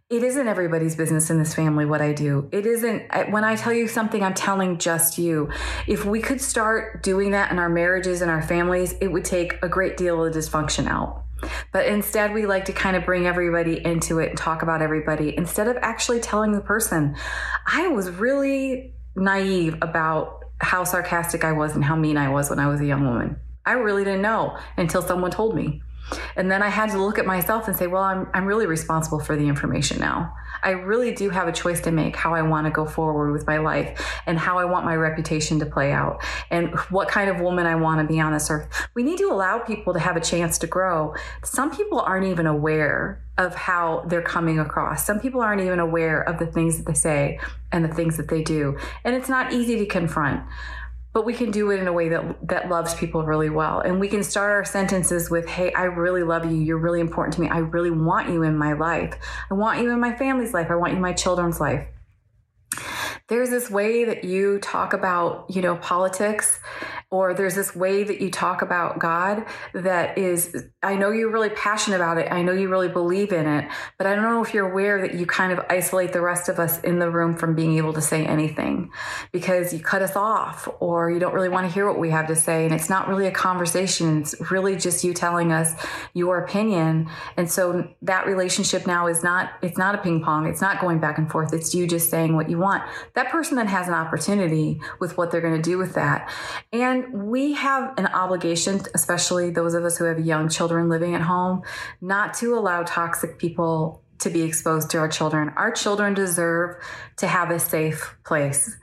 it 0.09 0.23
isn't 0.23 0.47
everybody's 0.47 0.95
business 0.95 1.29
in 1.29 1.37
this 1.37 1.53
family 1.53 1.83
what 1.83 2.01
I 2.01 2.13
do. 2.13 2.47
It 2.53 2.65
isn't, 2.65 3.11
when 3.29 3.43
I 3.43 3.57
tell 3.57 3.73
you 3.73 3.89
something, 3.89 4.23
I'm 4.23 4.33
telling 4.33 4.77
just 4.77 5.17
you. 5.17 5.49
If 5.85 6.05
we 6.05 6.21
could 6.21 6.39
start 6.39 7.03
doing 7.03 7.31
that 7.31 7.51
in 7.51 7.59
our 7.59 7.67
marriages 7.67 8.21
and 8.21 8.31
our 8.31 8.41
families, 8.41 8.95
it 9.01 9.09
would 9.09 9.25
take 9.25 9.61
a 9.61 9.67
great 9.67 9.97
deal 9.97 10.23
of 10.23 10.33
dysfunction 10.33 10.87
out. 10.87 11.25
But 11.73 11.87
instead, 11.87 12.33
we 12.33 12.45
like 12.45 12.65
to 12.65 12.73
kind 12.73 12.95
of 12.95 13.05
bring 13.05 13.27
everybody 13.27 13.85
into 13.85 14.19
it 14.19 14.29
and 14.29 14.37
talk 14.37 14.61
about 14.61 14.81
everybody 14.81 15.35
instead 15.35 15.67
of 15.67 15.77
actually 15.81 16.21
telling 16.21 16.53
the 16.53 16.61
person. 16.61 17.15
I 17.65 17.89
was 17.89 18.09
really 18.09 18.93
naive 19.15 19.75
about 19.81 20.36
how 20.59 20.83
sarcastic 20.83 21.43
I 21.43 21.51
was 21.51 21.75
and 21.75 21.83
how 21.83 21.95
mean 21.95 22.17
I 22.17 22.29
was 22.29 22.49
when 22.49 22.59
I 22.59 22.67
was 22.67 22.81
a 22.81 22.85
young 22.85 23.05
woman. 23.05 23.37
I 23.65 23.73
really 23.73 24.03
didn't 24.03 24.21
know 24.21 24.57
until 24.77 25.01
someone 25.01 25.31
told 25.31 25.55
me. 25.55 25.81
And 26.35 26.49
then 26.49 26.63
I 26.63 26.69
had 26.69 26.89
to 26.91 27.01
look 27.03 27.19
at 27.19 27.25
myself 27.25 27.67
and 27.67 27.75
say, 27.75 27.87
well, 27.87 28.03
I'm, 28.03 28.27
I'm 28.33 28.45
really 28.45 28.65
responsible 28.65 29.19
for 29.19 29.35
the 29.35 29.47
information 29.47 29.99
now. 29.99 30.33
I 30.67 30.71
really 30.71 31.13
do 31.13 31.29
have 31.29 31.47
a 31.47 31.53
choice 31.53 31.79
to 31.81 31.91
make 31.91 32.17
how 32.17 32.33
I 32.33 32.41
want 32.41 32.65
to 32.65 32.71
go 32.71 32.85
forward 32.85 33.31
with 33.31 33.47
my 33.47 33.57
life 33.57 34.05
and 34.25 34.37
how 34.37 34.57
I 34.57 34.65
want 34.65 34.83
my 34.83 34.97
reputation 34.97 35.59
to 35.59 35.65
play 35.65 35.93
out 35.93 36.21
and 36.51 36.77
what 36.89 37.07
kind 37.07 37.29
of 37.29 37.39
woman 37.39 37.65
I 37.65 37.75
want 37.75 38.01
to 38.01 38.13
be 38.13 38.19
on 38.19 38.33
this 38.33 38.51
earth. 38.51 38.67
We 38.93 39.03
need 39.03 39.17
to 39.19 39.31
allow 39.31 39.59
people 39.59 39.93
to 39.93 39.99
have 39.99 40.17
a 40.17 40.19
chance 40.19 40.57
to 40.57 40.67
grow. 40.67 41.15
Some 41.41 41.73
people 41.73 42.01
aren't 42.01 42.27
even 42.27 42.47
aware 42.47 43.23
of 43.37 43.55
how 43.55 44.03
they're 44.09 44.21
coming 44.21 44.59
across. 44.59 45.05
Some 45.05 45.21
people 45.21 45.39
aren't 45.39 45.61
even 45.61 45.79
aware 45.79 46.21
of 46.21 46.37
the 46.37 46.47
things 46.47 46.75
that 46.75 46.85
they 46.85 46.95
say 46.95 47.39
and 47.71 47.85
the 47.85 47.93
things 47.93 48.17
that 48.17 48.27
they 48.27 48.43
do. 48.43 48.77
And 49.05 49.15
it's 49.15 49.29
not 49.29 49.53
easy 49.53 49.77
to 49.77 49.85
confront 49.85 50.43
but 51.17 51.25
we 51.25 51.33
can 51.33 51.49
do 51.49 51.71
it 51.71 51.79
in 51.79 51.87
a 51.87 51.91
way 51.91 52.09
that 52.09 52.47
that 52.47 52.69
loves 52.69 52.93
people 52.93 53.25
really 53.25 53.49
well. 53.49 53.79
And 53.79 53.99
we 53.99 54.07
can 54.07 54.21
start 54.21 54.51
our 54.51 54.63
sentences 54.63 55.31
with 55.31 55.47
hey 55.47 55.73
i 55.73 55.85
really 55.85 56.21
love 56.21 56.45
you. 56.45 56.55
You're 56.55 56.77
really 56.77 56.99
important 56.99 57.33
to 57.33 57.41
me. 57.41 57.49
I 57.49 57.57
really 57.57 57.89
want 57.89 58.29
you 58.29 58.43
in 58.43 58.55
my 58.55 58.73
life. 58.73 59.15
I 59.49 59.55
want 59.55 59.81
you 59.81 59.89
in 59.89 59.99
my 59.99 60.15
family's 60.15 60.53
life. 60.53 60.67
I 60.69 60.75
want 60.75 60.91
you 60.91 60.97
in 60.97 61.01
my 61.01 61.13
children's 61.13 61.59
life. 61.59 61.87
There's 63.29 63.49
this 63.49 63.67
way 63.67 64.05
that 64.05 64.25
you 64.25 64.59
talk 64.59 64.93
about 64.93 65.47
you 65.49 65.63
know 65.63 65.77
politics 65.77 66.59
or 67.09 67.33
there's 67.33 67.55
this 67.55 67.73
way 67.73 68.03
that 68.03 68.19
you 68.19 68.29
talk 68.29 68.61
about 68.61 68.99
God 68.99 69.45
that 69.73 70.17
is, 70.17 70.67
I 70.83 70.95
know 70.95 71.11
you're 71.11 71.31
really 71.31 71.49
passionate 71.49 71.95
about 71.95 72.17
it. 72.17 72.29
I 72.29 72.41
know 72.41 72.51
you 72.51 72.67
really 72.67 72.89
believe 72.89 73.31
in 73.31 73.47
it, 73.47 73.69
but 73.97 74.07
I 74.07 74.13
don't 74.13 74.25
know 74.25 74.43
if 74.43 74.53
you're 74.53 74.69
aware 74.69 74.99
that 75.01 75.15
you 75.15 75.25
kind 75.25 75.53
of 75.53 75.65
isolate 75.69 76.11
the 76.11 76.19
rest 76.19 76.49
of 76.49 76.59
us 76.59 76.81
in 76.81 76.99
the 76.99 77.09
room 77.09 77.37
from 77.37 77.55
being 77.55 77.77
able 77.77 77.93
to 77.93 78.01
say 78.01 78.25
anything 78.25 78.91
because 79.31 79.71
you 79.71 79.79
cut 79.79 80.01
us 80.01 80.17
off 80.17 80.67
or 80.81 81.09
you 81.09 81.19
don't 81.19 81.33
really 81.33 81.47
want 81.47 81.65
to 81.65 81.73
hear 81.73 81.87
what 81.87 81.97
we 81.97 82.09
have 82.09 82.27
to 82.27 82.35
say. 82.35 82.65
And 82.65 82.73
it's 82.73 82.89
not 82.89 83.07
really 83.07 83.27
a 83.27 83.31
conversation. 83.31 84.21
It's 84.21 84.51
really 84.51 84.75
just 84.75 85.05
you 85.05 85.13
telling 85.13 85.53
us 85.53 85.73
your 86.13 86.39
opinion. 86.39 87.09
And 87.37 87.49
so 87.49 87.87
that 88.01 88.27
relationship 88.27 88.85
now 88.85 89.07
is 89.07 89.23
not, 89.23 89.51
it's 89.61 89.77
not 89.77 89.95
a 89.95 89.97
ping 89.99 90.21
pong. 90.21 90.45
It's 90.45 90.61
not 90.61 90.81
going 90.81 90.99
back 90.99 91.17
and 91.17 91.31
forth. 91.31 91.53
It's 91.53 91.73
you 91.73 91.87
just 91.87 92.09
saying 92.09 92.35
what 92.35 92.49
you 92.49 92.57
want. 92.57 92.83
That 93.15 93.29
person 93.29 93.55
then 93.55 93.67
has 93.67 93.87
an 93.87 93.93
opportunity 93.93 94.81
with 94.99 95.17
what 95.17 95.31
they're 95.31 95.39
going 95.39 95.55
to 95.55 95.61
do 95.61 95.77
with 95.77 95.93
that. 95.93 96.29
And 96.73 96.96
and 96.97 97.29
we 97.29 97.53
have 97.53 97.93
an 97.97 98.07
obligation, 98.07 98.81
especially 98.93 99.49
those 99.49 99.73
of 99.73 99.83
us 99.83 99.97
who 99.97 100.05
have 100.05 100.19
young 100.19 100.49
children 100.49 100.89
living 100.89 101.15
at 101.15 101.21
home, 101.21 101.63
not 102.01 102.33
to 102.35 102.55
allow 102.55 102.83
toxic 102.83 103.37
people 103.37 104.01
to 104.19 104.31
be 104.31 104.41
exposed 104.41 104.89
to 104.89 104.97
our 104.97 105.07
children. 105.07 105.49
Our 105.57 105.71
children 105.71 106.15
deserve 106.15 106.77
to 107.17 107.27
have 107.27 107.51
a 107.51 107.59
safe 107.59 108.15
place. 108.25 108.75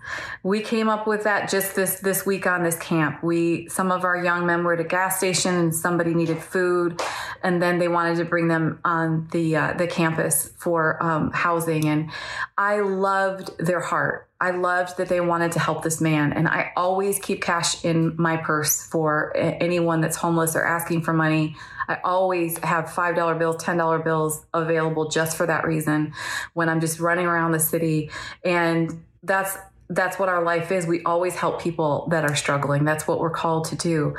We 0.44 0.60
came 0.60 0.88
up 0.88 1.08
with 1.08 1.24
that 1.24 1.50
just 1.50 1.74
this 1.74 1.98
this 2.00 2.24
week 2.24 2.46
on 2.46 2.62
this 2.62 2.76
camp. 2.78 3.22
We 3.24 3.68
some 3.68 3.90
of 3.90 4.04
our 4.04 4.22
young 4.22 4.46
men 4.46 4.62
were 4.62 4.74
at 4.74 4.80
a 4.80 4.84
gas 4.84 5.18
station 5.18 5.54
and 5.56 5.74
somebody 5.74 6.14
needed 6.14 6.40
food, 6.40 7.00
and 7.42 7.60
then 7.60 7.78
they 7.78 7.88
wanted 7.88 8.16
to 8.18 8.24
bring 8.24 8.46
them 8.46 8.78
on 8.84 9.28
the 9.32 9.56
uh, 9.56 9.72
the 9.72 9.88
campus 9.88 10.52
for 10.58 11.02
um, 11.02 11.32
housing. 11.32 11.86
And 11.86 12.10
I 12.56 12.80
loved 12.80 13.58
their 13.58 13.80
heart. 13.80 14.28
I 14.44 14.50
loved 14.50 14.98
that 14.98 15.08
they 15.08 15.22
wanted 15.22 15.52
to 15.52 15.58
help 15.58 15.82
this 15.82 16.02
man. 16.02 16.34
And 16.34 16.46
I 16.46 16.70
always 16.76 17.18
keep 17.18 17.40
cash 17.40 17.82
in 17.82 18.14
my 18.18 18.36
purse 18.36 18.86
for 18.86 19.34
anyone 19.34 20.02
that's 20.02 20.18
homeless 20.18 20.54
or 20.54 20.62
asking 20.62 21.00
for 21.00 21.14
money. 21.14 21.56
I 21.88 21.96
always 22.04 22.58
have 22.58 22.84
$5 22.84 23.38
bills, 23.38 23.56
$10 23.64 24.04
bills 24.04 24.44
available 24.52 25.08
just 25.08 25.38
for 25.38 25.46
that 25.46 25.66
reason 25.66 26.12
when 26.52 26.68
I'm 26.68 26.82
just 26.82 27.00
running 27.00 27.24
around 27.24 27.52
the 27.52 27.58
city. 27.58 28.10
And 28.44 29.02
that's 29.22 29.56
that's 29.88 30.18
what 30.18 30.28
our 30.28 30.42
life 30.42 30.72
is. 30.72 30.86
We 30.86 31.02
always 31.04 31.34
help 31.34 31.60
people 31.60 32.08
that 32.10 32.24
are 32.24 32.34
struggling. 32.34 32.84
That's 32.84 33.06
what 33.06 33.20
we're 33.20 33.30
called 33.30 33.66
to 33.66 33.76
do. 33.76 34.16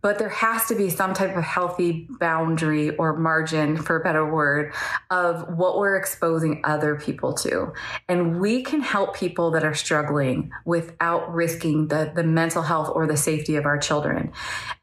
But 0.00 0.18
there 0.18 0.28
has 0.28 0.66
to 0.66 0.74
be 0.74 0.90
some 0.90 1.14
type 1.14 1.36
of 1.36 1.42
healthy 1.42 2.06
boundary 2.20 2.94
or 2.96 3.16
margin, 3.16 3.76
for 3.76 3.96
a 3.96 4.04
better 4.04 4.30
word, 4.30 4.72
of 5.10 5.56
what 5.56 5.78
we're 5.78 5.96
exposing 5.96 6.60
other 6.64 6.94
people 6.96 7.32
to. 7.34 7.72
And 8.08 8.38
we 8.40 8.62
can 8.62 8.80
help 8.80 9.16
people 9.16 9.50
that 9.52 9.64
are 9.64 9.74
struggling 9.74 10.52
without 10.64 11.32
risking 11.32 11.88
the, 11.88 12.12
the 12.14 12.22
mental 12.22 12.62
health 12.62 12.90
or 12.94 13.06
the 13.06 13.16
safety 13.16 13.56
of 13.56 13.64
our 13.64 13.78
children. 13.78 14.32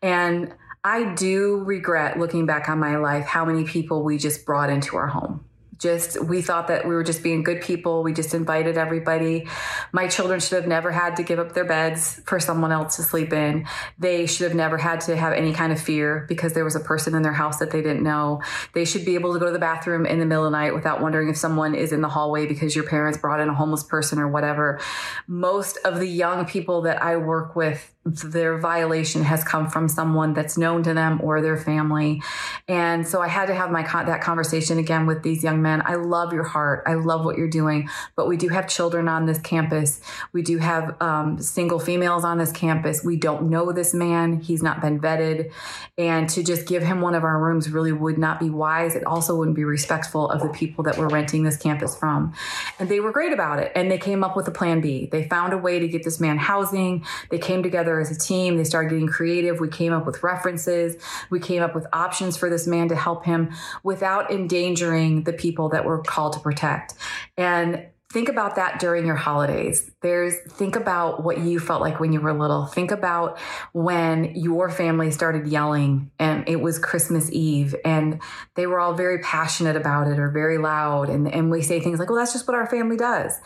And 0.02 0.54
I 0.84 1.14
do 1.14 1.64
regret 1.66 2.20
looking 2.20 2.46
back 2.46 2.68
on 2.68 2.80
my 2.80 2.98
life 2.98 3.26
how 3.26 3.46
many 3.46 3.64
people 3.64 4.04
we 4.04 4.18
just 4.18 4.46
brought 4.46 4.70
into 4.70 4.98
our 4.98 5.08
home 5.08 5.46
just 5.80 6.24
we 6.24 6.42
thought 6.42 6.68
that 6.68 6.88
we 6.88 6.94
were 6.94 7.04
just 7.04 7.24
being 7.24 7.44
good 7.44 7.62
people. 7.62 8.04
We 8.04 8.14
just 8.14 8.34
invited 8.34 8.78
everybody. 8.78 9.48
My 9.92 10.08
children 10.08 10.40
should 10.40 10.56
have 10.56 10.68
never 10.68 10.92
had 10.92 11.16
to 11.18 11.24
give 11.24 11.40
up 11.40 11.54
their 11.54 11.66
beds 11.66 12.22
for 12.26 12.40
someone 12.40 12.72
else 12.72 12.96
to 12.98 13.04
sleep 13.04 13.34
in. 13.34 13.68
They 13.98 14.26
should 14.26 14.46
have 14.46 14.56
never 14.56 14.78
had 14.78 15.02
to 15.02 15.16
have 15.16 15.34
any 15.34 15.54
kind 15.54 15.72
of 15.72 15.82
fear 15.82 16.26
because 16.28 16.54
there 16.54 16.64
was 16.64 16.76
a 16.76 16.80
person 16.80 17.16
in 17.16 17.22
their 17.22 17.34
house 17.34 17.60
that 17.60 17.72
they 17.72 17.82
didn't 17.82 18.04
know. 18.04 18.42
They 18.74 18.86
should 18.86 19.06
be 19.06 19.16
able 19.16 19.34
to 19.34 19.40
go 19.40 19.48
to 19.48 19.52
the 19.52 19.60
bathroom 19.60 20.06
in 20.06 20.20
the 20.20 20.26
middle 20.26 20.46
of 20.46 20.52
the 20.52 20.58
night 20.58 20.74
without 20.74 21.02
wondering 21.02 21.30
if 21.30 21.38
someone 21.38 21.76
is 21.76 21.92
in 21.92 22.02
the 22.02 22.10
hallway 22.10 22.46
because 22.46 22.76
your 22.76 22.86
parents 22.86 23.18
brought 23.18 23.40
in 23.40 23.50
a 23.50 23.54
homeless 23.54 23.84
person 23.84 24.20
or 24.20 24.28
whatever. 24.28 24.80
Most 25.28 25.78
of 25.86 26.00
the 26.00 26.08
young 26.08 26.46
people 26.46 26.82
that 26.82 27.02
i 27.02 27.18
work 27.18 27.56
with 27.56 27.95
their 28.06 28.60
violation 28.60 29.24
has 29.24 29.44
come 29.44 29.68
from 29.68 29.88
someone 29.88 30.34
that's 30.34 30.60
known 30.60 30.84
to 30.84 30.94
them 30.94 31.20
or 31.24 31.42
their 31.42 31.58
family. 31.58 32.22
And 32.68 33.08
so 33.08 33.20
I 33.20 33.28
had 33.28 33.48
to 33.48 33.56
have 33.56 33.72
my 33.72 33.82
that 33.82 34.22
conversation 34.22 34.78
again 34.78 35.08
with 35.08 35.24
these 35.24 35.44
young 35.44 35.62
men. 35.64 35.82
I 35.86 35.96
love 35.96 36.32
your 36.32 36.44
heart. 36.44 36.84
I 36.86 36.94
love 36.94 37.26
what 37.26 37.36
you're 37.36 37.50
doing, 37.50 37.90
but 38.16 38.28
we 38.28 38.38
do 38.38 38.50
have 38.50 38.68
children 38.68 39.08
on 39.08 39.26
this 39.26 39.40
campus. 39.40 40.02
We 40.34 40.44
do 40.44 40.60
have 40.60 41.02
um, 41.02 41.40
single 41.42 41.80
females 41.80 42.24
on 42.24 42.38
this 42.38 42.52
campus. 42.52 43.04
We 43.04 43.18
don't 43.18 43.50
know 43.50 43.72
this 43.72 43.94
man. 43.94 44.40
He's 44.40 44.62
not 44.62 44.82
been 44.82 45.00
vetted. 45.00 45.52
And 45.98 46.30
to 46.30 46.44
just 46.44 46.68
give 46.68 46.84
him 46.84 47.02
one 47.02 47.16
of 47.16 47.24
our 47.24 47.42
rooms 47.42 47.72
really 47.72 47.92
would 47.92 48.20
not 48.20 48.40
be 48.40 48.52
wise. 48.52 48.96
It 48.96 49.06
also 49.06 49.36
wouldn't 49.36 49.56
be 49.56 49.64
respectful 49.64 50.30
of 50.30 50.42
the 50.42 50.50
people 50.50 50.84
that 50.84 50.98
we're 50.98 51.08
renting 51.08 51.44
this 51.44 51.58
campus 51.58 51.96
from. 51.96 52.34
And 52.78 52.88
they 52.88 53.00
were 53.00 53.12
great 53.12 53.34
about 53.34 53.60
it. 53.60 53.72
And 53.76 53.90
they 53.90 53.98
came 53.98 54.24
up 54.24 54.36
with 54.36 54.48
a 54.48 54.52
plan 54.52 54.80
B. 54.80 55.08
They 55.12 55.28
found 55.28 55.54
a 55.54 55.58
way 55.58 55.80
to 55.80 55.88
get 55.88 56.04
this 56.04 56.20
man 56.20 56.38
housing. 56.38 57.04
They 57.32 57.40
came 57.40 57.64
together 57.64 57.95
as 58.00 58.12
a 58.12 58.18
team. 58.18 58.58
They 58.58 58.64
started 58.64 58.90
getting 58.90 59.08
creative. 59.08 59.60
We 59.60 59.70
came 59.70 59.94
up 59.94 60.06
with 60.06 60.24
references. 60.24 61.02
We 61.30 61.40
came 61.40 61.62
up 61.62 61.76
with 61.76 61.86
options 61.94 62.38
for 62.38 62.50
this 62.50 62.68
man 62.68 62.88
to 62.90 62.96
help 62.96 63.26
him 63.26 63.52
without 63.84 64.32
endangering 64.32 65.24
the 65.24 65.34
people 65.34 65.70
that 65.70 65.86
we're 65.86 66.02
called 66.02 66.34
to 66.34 66.40
protect. 66.40 66.94
And 67.38 67.86
think 68.16 68.30
about 68.30 68.56
that 68.56 68.80
during 68.80 69.06
your 69.06 69.18
holidays. 69.18 69.92
There's 70.02 70.36
think 70.54 70.78
about 70.78 71.24
what 71.24 71.40
you 71.40 71.60
felt 71.60 71.82
like 71.82 72.00
when 72.00 72.14
you 72.14 72.22
were 72.22 72.32
little. 72.32 72.66
Think 72.66 72.92
about 72.92 73.38
when 73.74 74.36
your 74.36 74.70
family 74.70 75.12
started 75.12 75.48
yelling 75.48 76.12
and 76.18 76.48
it 76.48 76.62
was 76.62 76.80
Christmas 76.80 77.30
Eve 77.34 77.76
and 77.84 78.22
they 78.56 78.68
were 78.68 78.80
all 78.80 78.94
very 78.94 79.20
passionate 79.20 79.76
about 79.76 80.08
it 80.08 80.18
or 80.18 80.30
very 80.30 80.58
loud 80.58 81.10
and 81.10 81.28
and 81.28 81.52
we 81.52 81.62
say 81.62 81.82
things 81.82 82.00
like, 82.00 82.10
"Well, 82.10 82.20
that's 82.20 82.32
just 82.32 82.48
what 82.48 82.56
our 82.56 82.68
family 82.68 82.96
does." 82.96 83.38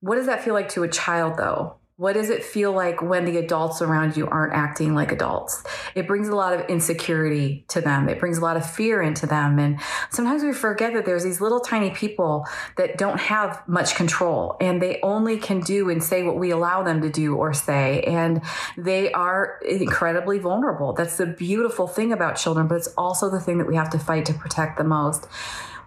What 0.00 0.14
does 0.14 0.26
that 0.26 0.42
feel 0.42 0.54
like 0.54 0.70
to 0.70 0.84
a 0.84 0.88
child 0.88 1.36
though? 1.36 1.77
What 1.98 2.12
does 2.12 2.30
it 2.30 2.44
feel 2.44 2.70
like 2.70 3.02
when 3.02 3.24
the 3.24 3.38
adults 3.38 3.82
around 3.82 4.16
you 4.16 4.28
aren't 4.28 4.54
acting 4.54 4.94
like 4.94 5.10
adults? 5.10 5.64
It 5.96 6.06
brings 6.06 6.28
a 6.28 6.36
lot 6.36 6.54
of 6.54 6.64
insecurity 6.68 7.64
to 7.70 7.80
them. 7.80 8.08
It 8.08 8.20
brings 8.20 8.38
a 8.38 8.40
lot 8.40 8.56
of 8.56 8.70
fear 8.70 9.02
into 9.02 9.26
them. 9.26 9.58
And 9.58 9.80
sometimes 10.08 10.44
we 10.44 10.52
forget 10.52 10.92
that 10.92 11.06
there's 11.06 11.24
these 11.24 11.40
little 11.40 11.58
tiny 11.58 11.90
people 11.90 12.46
that 12.76 12.98
don't 12.98 13.18
have 13.18 13.66
much 13.66 13.96
control 13.96 14.56
and 14.60 14.80
they 14.80 15.00
only 15.02 15.38
can 15.38 15.58
do 15.58 15.90
and 15.90 16.00
say 16.00 16.22
what 16.22 16.36
we 16.36 16.52
allow 16.52 16.84
them 16.84 17.00
to 17.00 17.10
do 17.10 17.34
or 17.34 17.52
say. 17.52 18.02
And 18.02 18.42
they 18.76 19.10
are 19.10 19.58
incredibly 19.68 20.38
vulnerable. 20.38 20.92
That's 20.92 21.16
the 21.16 21.26
beautiful 21.26 21.88
thing 21.88 22.12
about 22.12 22.36
children, 22.36 22.68
but 22.68 22.76
it's 22.76 22.94
also 22.96 23.28
the 23.28 23.40
thing 23.40 23.58
that 23.58 23.66
we 23.66 23.74
have 23.74 23.90
to 23.90 23.98
fight 23.98 24.24
to 24.26 24.34
protect 24.34 24.78
the 24.78 24.84
most. 24.84 25.26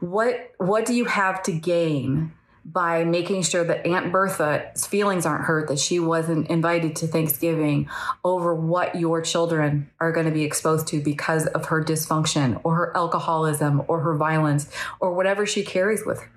What, 0.02 0.52
what 0.58 0.86
do 0.86 0.94
you 0.94 1.06
have 1.06 1.42
to 1.44 1.54
gain? 1.54 2.34
By 2.64 3.04
making 3.04 3.42
sure 3.44 3.64
that 3.64 3.86
Aunt 3.86 4.12
Bertha's 4.12 4.86
feelings 4.86 5.26
aren't 5.26 5.46
hurt, 5.46 5.68
that 5.68 5.80
she 5.80 6.00
wasn't 6.00 6.48
invited 6.48 6.96
to 6.98 7.08
Thanksgiving 7.08 7.90
over 8.24 8.54
what 8.54 8.96
your 8.96 9.22
children 9.22 9.90
are 10.00 10.12
going 10.12 10.28
to 10.28 10.32
be 10.32 10.44
exposed 10.44 10.88
to 10.88 11.02
because 11.02 11.48
of 11.48 11.66
her 11.66 11.84
dysfunction 11.84 12.62
or 12.64 12.76
her 12.76 12.98
alcoholism 12.98 13.82
or 13.88 14.02
her 14.02 14.16
violence 14.16 14.72
or 15.00 15.14
whatever 15.14 15.46
she 15.46 15.64
carries 15.64 16.06
with 16.06 16.22
her. 16.22 16.32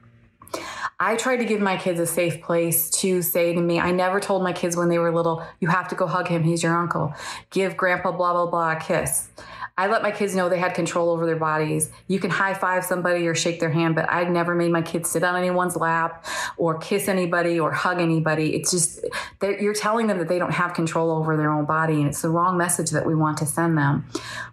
I 1.00 1.16
tried 1.16 1.38
to 1.38 1.44
give 1.44 1.60
my 1.60 1.76
kids 1.76 1.98
a 1.98 2.06
safe 2.06 2.40
place 2.40 2.88
to 3.00 3.20
say 3.20 3.52
to 3.52 3.60
me, 3.60 3.80
I 3.80 3.90
never 3.90 4.20
told 4.20 4.42
my 4.42 4.52
kids 4.52 4.76
when 4.76 4.88
they 4.88 4.98
were 4.98 5.12
little, 5.12 5.44
you 5.60 5.68
have 5.68 5.88
to 5.88 5.94
go 5.94 6.06
hug 6.06 6.28
him. 6.28 6.44
He's 6.44 6.62
your 6.62 6.76
uncle. 6.76 7.12
Give 7.50 7.76
grandpa 7.76 8.12
blah, 8.12 8.32
blah, 8.32 8.46
blah 8.46 8.72
a 8.72 8.80
kiss. 8.80 9.28
I 9.76 9.88
let 9.88 10.02
my 10.02 10.12
kids 10.12 10.36
know 10.36 10.48
they 10.48 10.58
had 10.58 10.74
control 10.74 11.10
over 11.10 11.26
their 11.26 11.34
bodies. 11.36 11.90
You 12.06 12.20
can 12.20 12.30
high 12.30 12.54
five 12.54 12.84
somebody 12.84 13.26
or 13.26 13.34
shake 13.34 13.58
their 13.58 13.70
hand, 13.70 13.96
but 13.96 14.08
I've 14.08 14.28
never 14.28 14.54
made 14.54 14.70
my 14.70 14.82
kids 14.82 15.10
sit 15.10 15.24
on 15.24 15.34
anyone's 15.34 15.74
lap 15.74 16.24
or 16.56 16.78
kiss 16.78 17.08
anybody 17.08 17.58
or 17.58 17.72
hug 17.72 18.00
anybody. 18.00 18.54
It's 18.54 18.70
just, 18.70 19.04
you're 19.42 19.74
telling 19.74 20.06
them 20.06 20.18
that 20.18 20.28
they 20.28 20.38
don't 20.38 20.52
have 20.52 20.74
control 20.74 21.10
over 21.10 21.36
their 21.36 21.50
own 21.50 21.64
body, 21.64 21.94
and 21.94 22.06
it's 22.06 22.22
the 22.22 22.30
wrong 22.30 22.56
message 22.56 22.90
that 22.90 23.04
we 23.04 23.16
want 23.16 23.36
to 23.38 23.46
send 23.46 23.76
them. 23.76 24.06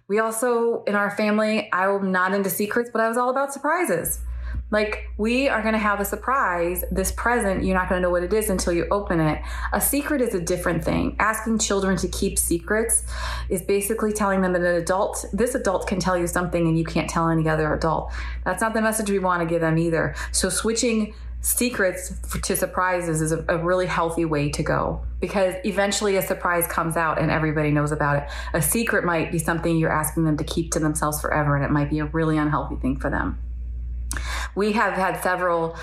We 0.08 0.18
also, 0.18 0.82
in 0.84 0.96
our 0.96 1.12
family, 1.12 1.68
I'm 1.72 2.10
not 2.10 2.34
into 2.34 2.50
secrets, 2.50 2.90
but 2.92 3.00
I 3.00 3.08
was 3.08 3.16
all 3.16 3.30
about 3.30 3.52
surprises. 3.52 4.18
Like, 4.72 5.10
we 5.18 5.50
are 5.50 5.60
going 5.60 5.74
to 5.74 5.78
have 5.78 6.00
a 6.00 6.04
surprise, 6.04 6.82
this 6.90 7.12
present, 7.12 7.62
you're 7.62 7.76
not 7.76 7.90
going 7.90 8.00
to 8.00 8.02
know 8.02 8.10
what 8.10 8.24
it 8.24 8.32
is 8.32 8.48
until 8.48 8.72
you 8.72 8.86
open 8.90 9.20
it. 9.20 9.42
A 9.74 9.80
secret 9.82 10.22
is 10.22 10.34
a 10.34 10.40
different 10.40 10.82
thing. 10.82 11.14
Asking 11.18 11.58
children 11.58 11.98
to 11.98 12.08
keep 12.08 12.38
secrets 12.38 13.04
is 13.50 13.60
basically 13.60 14.14
telling 14.14 14.40
them 14.40 14.54
that 14.54 14.62
an 14.62 14.76
adult, 14.76 15.26
this 15.34 15.54
adult 15.54 15.86
can 15.86 16.00
tell 16.00 16.16
you 16.16 16.26
something 16.26 16.66
and 16.66 16.78
you 16.78 16.86
can't 16.86 17.10
tell 17.10 17.28
any 17.28 17.50
other 17.50 17.74
adult. 17.74 18.10
That's 18.46 18.62
not 18.62 18.72
the 18.72 18.80
message 18.80 19.10
we 19.10 19.18
want 19.18 19.42
to 19.42 19.46
give 19.46 19.60
them 19.60 19.76
either. 19.76 20.14
So, 20.32 20.48
switching 20.48 21.12
secrets 21.42 22.14
to 22.40 22.56
surprises 22.56 23.20
is 23.20 23.32
a, 23.32 23.44
a, 23.48 23.58
really 23.58 23.86
healthy 23.86 24.24
way 24.24 24.48
to 24.48 24.62
go 24.62 25.02
because 25.20 25.54
eventually 25.64 26.16
a 26.16 26.22
surprise 26.22 26.68
comes 26.68 26.96
out 26.96 27.20
and 27.20 27.32
everybody 27.32 27.72
knows 27.72 27.90
about 27.90 28.22
it. 28.22 28.30
A 28.54 28.62
secret 28.62 29.04
might 29.04 29.32
be 29.32 29.38
something 29.38 29.76
you're 29.76 29.92
asking 29.92 30.24
them 30.24 30.36
to 30.36 30.44
keep 30.44 30.70
to 30.70 30.78
themselves 30.78 31.20
forever 31.20 31.56
and 31.56 31.64
it 31.64 31.70
might 31.72 31.90
be 31.90 31.98
a 31.98 32.04
really 32.06 32.38
unhealthy 32.38 32.76
thing 32.76 32.96
for 32.96 33.10
them. 33.10 33.38
We 34.54 34.72
have 34.72 34.94
had 34.94 35.22
several 35.22 35.76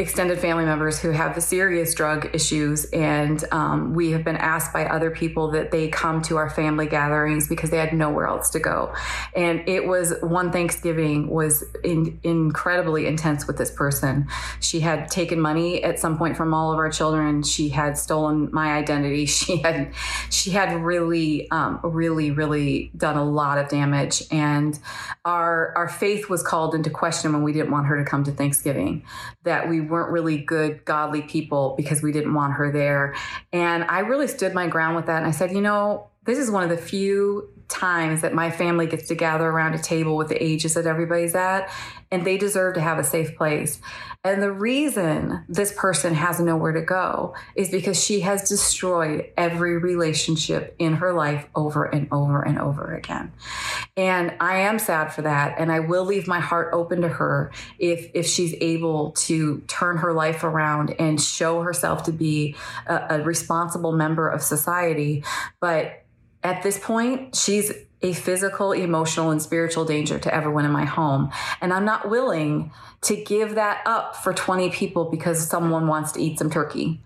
extended 0.00 0.38
family 0.38 0.64
members 0.64 0.98
who 0.98 1.10
have 1.10 1.40
serious 1.42 1.94
drug 1.94 2.30
issues, 2.34 2.86
and 2.86 3.44
um, 3.52 3.92
we 3.92 4.10
have 4.12 4.24
been 4.24 4.36
asked 4.36 4.72
by 4.72 4.86
other 4.86 5.10
people 5.10 5.50
that 5.50 5.70
they 5.70 5.88
come 5.88 6.22
to 6.22 6.38
our 6.38 6.48
family 6.48 6.86
gatherings 6.86 7.46
because 7.46 7.68
they 7.68 7.76
had 7.76 7.92
nowhere 7.92 8.26
else 8.26 8.48
to 8.50 8.58
go. 8.58 8.94
And 9.36 9.68
it 9.68 9.86
was 9.86 10.14
one 10.22 10.52
Thanksgiving 10.52 11.28
was 11.28 11.62
in, 11.84 12.18
incredibly 12.22 13.06
intense 13.06 13.46
with 13.46 13.58
this 13.58 13.70
person. 13.70 14.26
She 14.60 14.80
had 14.80 15.10
taken 15.10 15.38
money 15.38 15.84
at 15.84 15.98
some 15.98 16.16
point 16.16 16.34
from 16.34 16.54
all 16.54 16.72
of 16.72 16.78
our 16.78 16.90
children. 16.90 17.42
She 17.42 17.68
had 17.68 17.98
stolen 17.98 18.48
my 18.52 18.72
identity. 18.72 19.28
She 19.40 19.56
had 19.56 19.94
she 20.30 20.50
had 20.50 20.82
really, 20.82 21.50
um, 21.50 21.80
really, 21.82 22.30
really 22.30 22.90
done 22.96 23.16
a 23.16 23.24
lot 23.24 23.58
of 23.58 23.68
damage, 23.68 24.22
and 24.30 24.78
our 25.24 25.72
our 25.76 25.88
faith 25.88 26.28
was 26.28 26.42
called 26.42 26.74
into 26.74 26.90
question 26.90 27.32
when 27.32 27.42
we 27.42 27.52
didn't 27.52 27.70
want 27.70 27.86
her 27.86 27.96
to 27.96 28.04
come 28.08 28.22
to 28.24 28.32
Thanksgiving. 28.32 29.04
That 29.44 29.68
we 29.68 29.80
weren't 29.90 30.10
really 30.10 30.38
good, 30.38 30.84
godly 30.84 31.22
people 31.22 31.74
because 31.76 32.02
we 32.02 32.12
didn't 32.12 32.34
want 32.34 32.54
her 32.54 32.72
there. 32.72 33.14
And 33.52 33.84
I 33.84 34.00
really 34.00 34.28
stood 34.28 34.54
my 34.54 34.66
ground 34.66 34.96
with 34.96 35.06
that. 35.06 35.18
And 35.18 35.26
I 35.26 35.32
said, 35.32 35.52
you 35.52 35.60
know, 35.60 36.08
this 36.24 36.38
is 36.38 36.50
one 36.50 36.62
of 36.62 36.70
the 36.70 36.76
few 36.76 37.48
times 37.70 38.22
that 38.22 38.34
my 38.34 38.50
family 38.50 38.86
gets 38.86 39.08
to 39.08 39.14
gather 39.14 39.48
around 39.48 39.74
a 39.74 39.78
table 39.78 40.16
with 40.16 40.28
the 40.28 40.42
ages 40.42 40.74
that 40.74 40.86
everybody's 40.86 41.34
at, 41.34 41.70
and 42.10 42.26
they 42.26 42.36
deserve 42.36 42.74
to 42.74 42.80
have 42.80 42.98
a 42.98 43.04
safe 43.04 43.36
place. 43.36 43.80
And 44.22 44.42
the 44.42 44.52
reason 44.52 45.44
this 45.48 45.72
person 45.74 46.12
has 46.12 46.40
nowhere 46.40 46.72
to 46.72 46.82
go 46.82 47.34
is 47.54 47.70
because 47.70 48.02
she 48.02 48.20
has 48.20 48.46
destroyed 48.46 49.30
every 49.38 49.78
relationship 49.78 50.74
in 50.78 50.96
her 50.96 51.14
life 51.14 51.46
over 51.54 51.84
and 51.84 52.06
over 52.12 52.42
and 52.42 52.58
over 52.58 52.94
again. 52.94 53.32
And 53.96 54.34
I 54.38 54.58
am 54.58 54.78
sad 54.78 55.14
for 55.14 55.22
that. 55.22 55.54
And 55.58 55.72
I 55.72 55.80
will 55.80 56.04
leave 56.04 56.28
my 56.28 56.38
heart 56.38 56.68
open 56.74 57.00
to 57.00 57.08
her 57.08 57.50
if, 57.78 58.10
if 58.12 58.26
she's 58.26 58.54
able 58.60 59.12
to 59.12 59.60
turn 59.68 59.96
her 59.96 60.12
life 60.12 60.44
around 60.44 60.94
and 60.98 61.18
show 61.18 61.62
herself 61.62 62.02
to 62.02 62.12
be 62.12 62.56
a, 62.86 63.06
a 63.10 63.22
responsible 63.22 63.92
member 63.92 64.28
of 64.28 64.42
society. 64.42 65.24
But 65.60 65.99
at 66.42 66.62
this 66.62 66.78
point, 66.78 67.36
she's 67.36 67.72
a 68.02 68.12
physical, 68.14 68.72
emotional, 68.72 69.30
and 69.30 69.42
spiritual 69.42 69.84
danger 69.84 70.18
to 70.18 70.34
everyone 70.34 70.64
in 70.64 70.70
my 70.70 70.86
home. 70.86 71.30
And 71.60 71.72
I'm 71.72 71.84
not 71.84 72.08
willing 72.08 72.72
to 73.02 73.16
give 73.16 73.54
that 73.54 73.82
up 73.86 74.14
for 74.16 74.32
20 74.32 74.70
people 74.70 75.06
because 75.10 75.46
someone 75.46 75.86
wants 75.86 76.12
to 76.12 76.20
eat 76.20 76.38
some 76.38 76.50
turkey. 76.50 77.02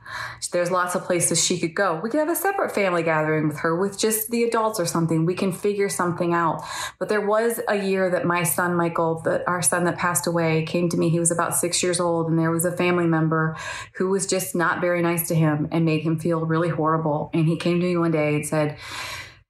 There's 0.51 0.71
lots 0.71 0.97
of 0.97 1.05
places 1.05 1.45
she 1.45 1.59
could 1.59 1.75
go. 1.75 2.01
We 2.03 2.11
could 2.11 2.19
have 2.19 2.29
a 2.29 2.37
separate 2.37 2.75
family 2.75 3.03
gathering 3.03 3.49
with 3.49 3.59
her 3.59 3.77
with 3.77 3.99
just 3.99 4.31
the 4.31 4.43
adults 4.45 4.79
or 4.79 4.87
something. 4.87 5.25
We 5.25 5.35
can 5.35 5.53
figure 5.53 5.89
something 5.89 6.33
out. 6.33 6.63
But 6.99 7.09
there 7.09 7.21
was 7.21 7.61
a 7.69 7.77
year 7.77 8.11
that 8.11 8.25
my 8.25 8.43
son, 8.43 8.75
Michael, 8.75 9.21
that 9.21 9.47
our 9.49 9.63
son 9.63 9.85
that 9.85 9.97
passed 9.97 10.27
away, 10.27 10.65
came 10.65 10.89
to 10.91 10.97
me. 10.97 11.11
He 11.11 11.21
was 11.21 11.31
about 11.31 11.57
six 11.57 11.83
years 11.83 12.01
old, 12.01 12.29
and 12.29 12.39
there 12.39 12.51
was 12.51 12.65
a 12.65 12.77
family 12.77 13.07
member 13.07 13.57
who 13.95 14.09
was 14.09 14.27
just 14.27 14.55
not 14.55 14.81
very 14.81 15.03
nice 15.03 15.29
to 15.29 15.35
him 15.35 15.69
and 15.71 15.85
made 15.85 16.03
him 16.03 16.19
feel 16.19 16.45
really 16.45 16.71
horrible. 16.71 17.31
And 17.33 17.47
he 17.47 17.57
came 17.57 17.81
to 17.81 17.87
me 17.87 17.97
one 17.97 18.13
day 18.13 18.37
and 18.37 18.47
said, 18.47 18.79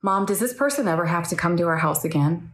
Mom, 0.05 0.27
does 0.27 0.38
this 0.38 0.53
person 0.53 0.87
ever 0.87 1.07
have 1.07 1.27
to 1.27 1.35
come 1.35 1.57
to 1.57 1.67
our 1.67 1.79
house 1.79 2.05
again? 2.05 2.53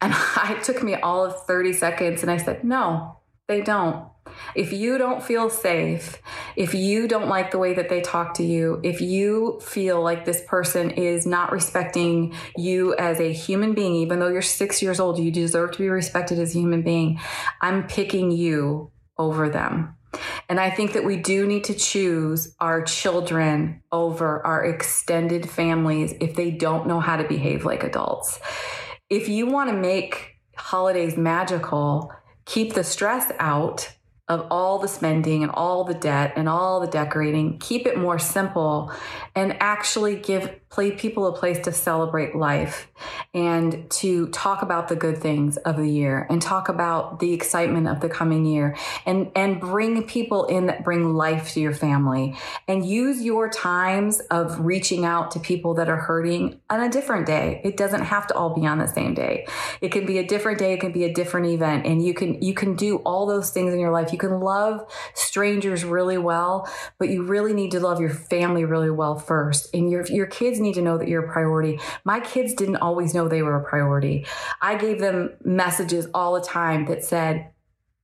And 0.00 0.12
it 0.46 0.64
took 0.64 0.82
me 0.82 0.96
all 0.96 1.24
of 1.24 1.46
30 1.46 1.72
seconds 1.72 2.22
and 2.22 2.32
I 2.32 2.36
said, 2.36 2.64
No, 2.64 3.20
they 3.46 3.60
don't. 3.60 4.08
If 4.56 4.72
you 4.72 4.98
don't 4.98 5.22
feel 5.22 5.50
safe, 5.50 6.20
if 6.56 6.74
you 6.74 7.06
don't 7.06 7.28
like 7.28 7.52
the 7.52 7.58
way 7.58 7.74
that 7.74 7.88
they 7.88 8.00
talk 8.00 8.34
to 8.34 8.42
you, 8.42 8.80
if 8.82 9.00
you 9.00 9.60
feel 9.62 10.02
like 10.02 10.24
this 10.24 10.42
person 10.48 10.90
is 10.90 11.26
not 11.26 11.52
respecting 11.52 12.34
you 12.56 12.92
as 12.96 13.20
a 13.20 13.32
human 13.32 13.72
being, 13.72 13.94
even 13.94 14.18
though 14.18 14.28
you're 14.28 14.42
six 14.42 14.82
years 14.82 14.98
old, 14.98 15.20
you 15.20 15.30
deserve 15.30 15.70
to 15.72 15.78
be 15.78 15.88
respected 15.88 16.40
as 16.40 16.56
a 16.56 16.58
human 16.58 16.82
being, 16.82 17.20
I'm 17.60 17.86
picking 17.86 18.32
you 18.32 18.90
over 19.18 19.48
them. 19.48 19.94
And 20.48 20.58
I 20.58 20.70
think 20.70 20.94
that 20.94 21.04
we 21.04 21.16
do 21.16 21.46
need 21.46 21.64
to 21.64 21.74
choose 21.74 22.54
our 22.60 22.82
children 22.82 23.82
over 23.92 24.44
our 24.46 24.64
extended 24.64 25.48
families 25.48 26.14
if 26.20 26.34
they 26.34 26.50
don't 26.50 26.86
know 26.86 27.00
how 27.00 27.16
to 27.16 27.28
behave 27.28 27.64
like 27.64 27.84
adults. 27.84 28.40
If 29.10 29.28
you 29.28 29.46
want 29.46 29.70
to 29.70 29.76
make 29.76 30.36
holidays 30.56 31.16
magical, 31.16 32.12
keep 32.44 32.72
the 32.72 32.84
stress 32.84 33.30
out 33.38 33.92
of 34.28 34.46
all 34.50 34.78
the 34.78 34.88
spending 34.88 35.42
and 35.42 35.50
all 35.52 35.84
the 35.84 35.94
debt 35.94 36.34
and 36.36 36.48
all 36.48 36.80
the 36.80 36.86
decorating, 36.86 37.58
keep 37.58 37.86
it 37.86 37.96
more 37.96 38.18
simple 38.18 38.92
and 39.34 39.56
actually 39.60 40.16
give 40.16 40.67
play 40.70 40.90
people 40.90 41.26
a 41.26 41.32
place 41.32 41.58
to 41.64 41.72
celebrate 41.72 42.36
life 42.36 42.88
and 43.32 43.90
to 43.90 44.28
talk 44.28 44.62
about 44.62 44.88
the 44.88 44.96
good 44.96 45.18
things 45.18 45.56
of 45.58 45.76
the 45.76 45.88
year 45.88 46.26
and 46.28 46.42
talk 46.42 46.68
about 46.68 47.20
the 47.20 47.32
excitement 47.32 47.88
of 47.88 48.00
the 48.00 48.08
coming 48.08 48.44
year 48.44 48.76
and 49.06 49.30
and 49.34 49.60
bring 49.60 50.02
people 50.04 50.44
in 50.44 50.66
that 50.66 50.84
bring 50.84 51.14
life 51.14 51.52
to 51.52 51.60
your 51.60 51.72
family 51.72 52.36
and 52.66 52.84
use 52.84 53.22
your 53.22 53.48
times 53.48 54.20
of 54.30 54.60
reaching 54.60 55.04
out 55.04 55.30
to 55.30 55.40
people 55.40 55.74
that 55.74 55.88
are 55.88 55.96
hurting 55.96 56.60
on 56.68 56.80
a 56.80 56.88
different 56.88 57.26
day. 57.26 57.60
It 57.64 57.76
doesn't 57.76 58.02
have 58.02 58.26
to 58.28 58.34
all 58.34 58.54
be 58.54 58.66
on 58.66 58.78
the 58.78 58.88
same 58.88 59.14
day. 59.14 59.46
It 59.80 59.90
can 59.90 60.04
be 60.04 60.18
a 60.18 60.26
different 60.26 60.58
day. 60.58 60.74
It 60.74 60.80
can 60.80 60.92
be 60.92 61.04
a 61.04 61.12
different 61.12 61.46
event 61.46 61.86
and 61.86 62.04
you 62.04 62.12
can 62.12 62.40
you 62.42 62.52
can 62.52 62.76
do 62.76 62.96
all 62.98 63.26
those 63.26 63.50
things 63.50 63.72
in 63.72 63.80
your 63.80 63.92
life. 63.92 64.12
You 64.12 64.18
can 64.18 64.40
love 64.40 64.84
strangers 65.14 65.84
really 65.84 66.18
well 66.18 66.68
but 66.98 67.08
you 67.08 67.22
really 67.22 67.54
need 67.54 67.70
to 67.70 67.80
love 67.80 68.00
your 68.00 68.10
family 68.10 68.64
really 68.64 68.90
well 68.90 69.16
first 69.16 69.68
and 69.74 69.90
your 69.90 70.04
your 70.06 70.26
kids 70.26 70.57
kids 70.58 70.62
need 70.64 70.74
to 70.74 70.82
know 70.82 70.98
that 70.98 71.08
you're 71.08 71.24
a 71.24 71.32
priority. 71.32 71.78
My 72.04 72.20
kids 72.20 72.54
didn't 72.54 72.76
always 72.76 73.14
know 73.14 73.28
they 73.28 73.42
were 73.42 73.56
a 73.56 73.64
priority. 73.64 74.26
I 74.60 74.76
gave 74.76 74.98
them 75.00 75.34
messages 75.44 76.08
all 76.12 76.34
the 76.34 76.40
time 76.40 76.86
that 76.86 77.04
said, 77.04 77.50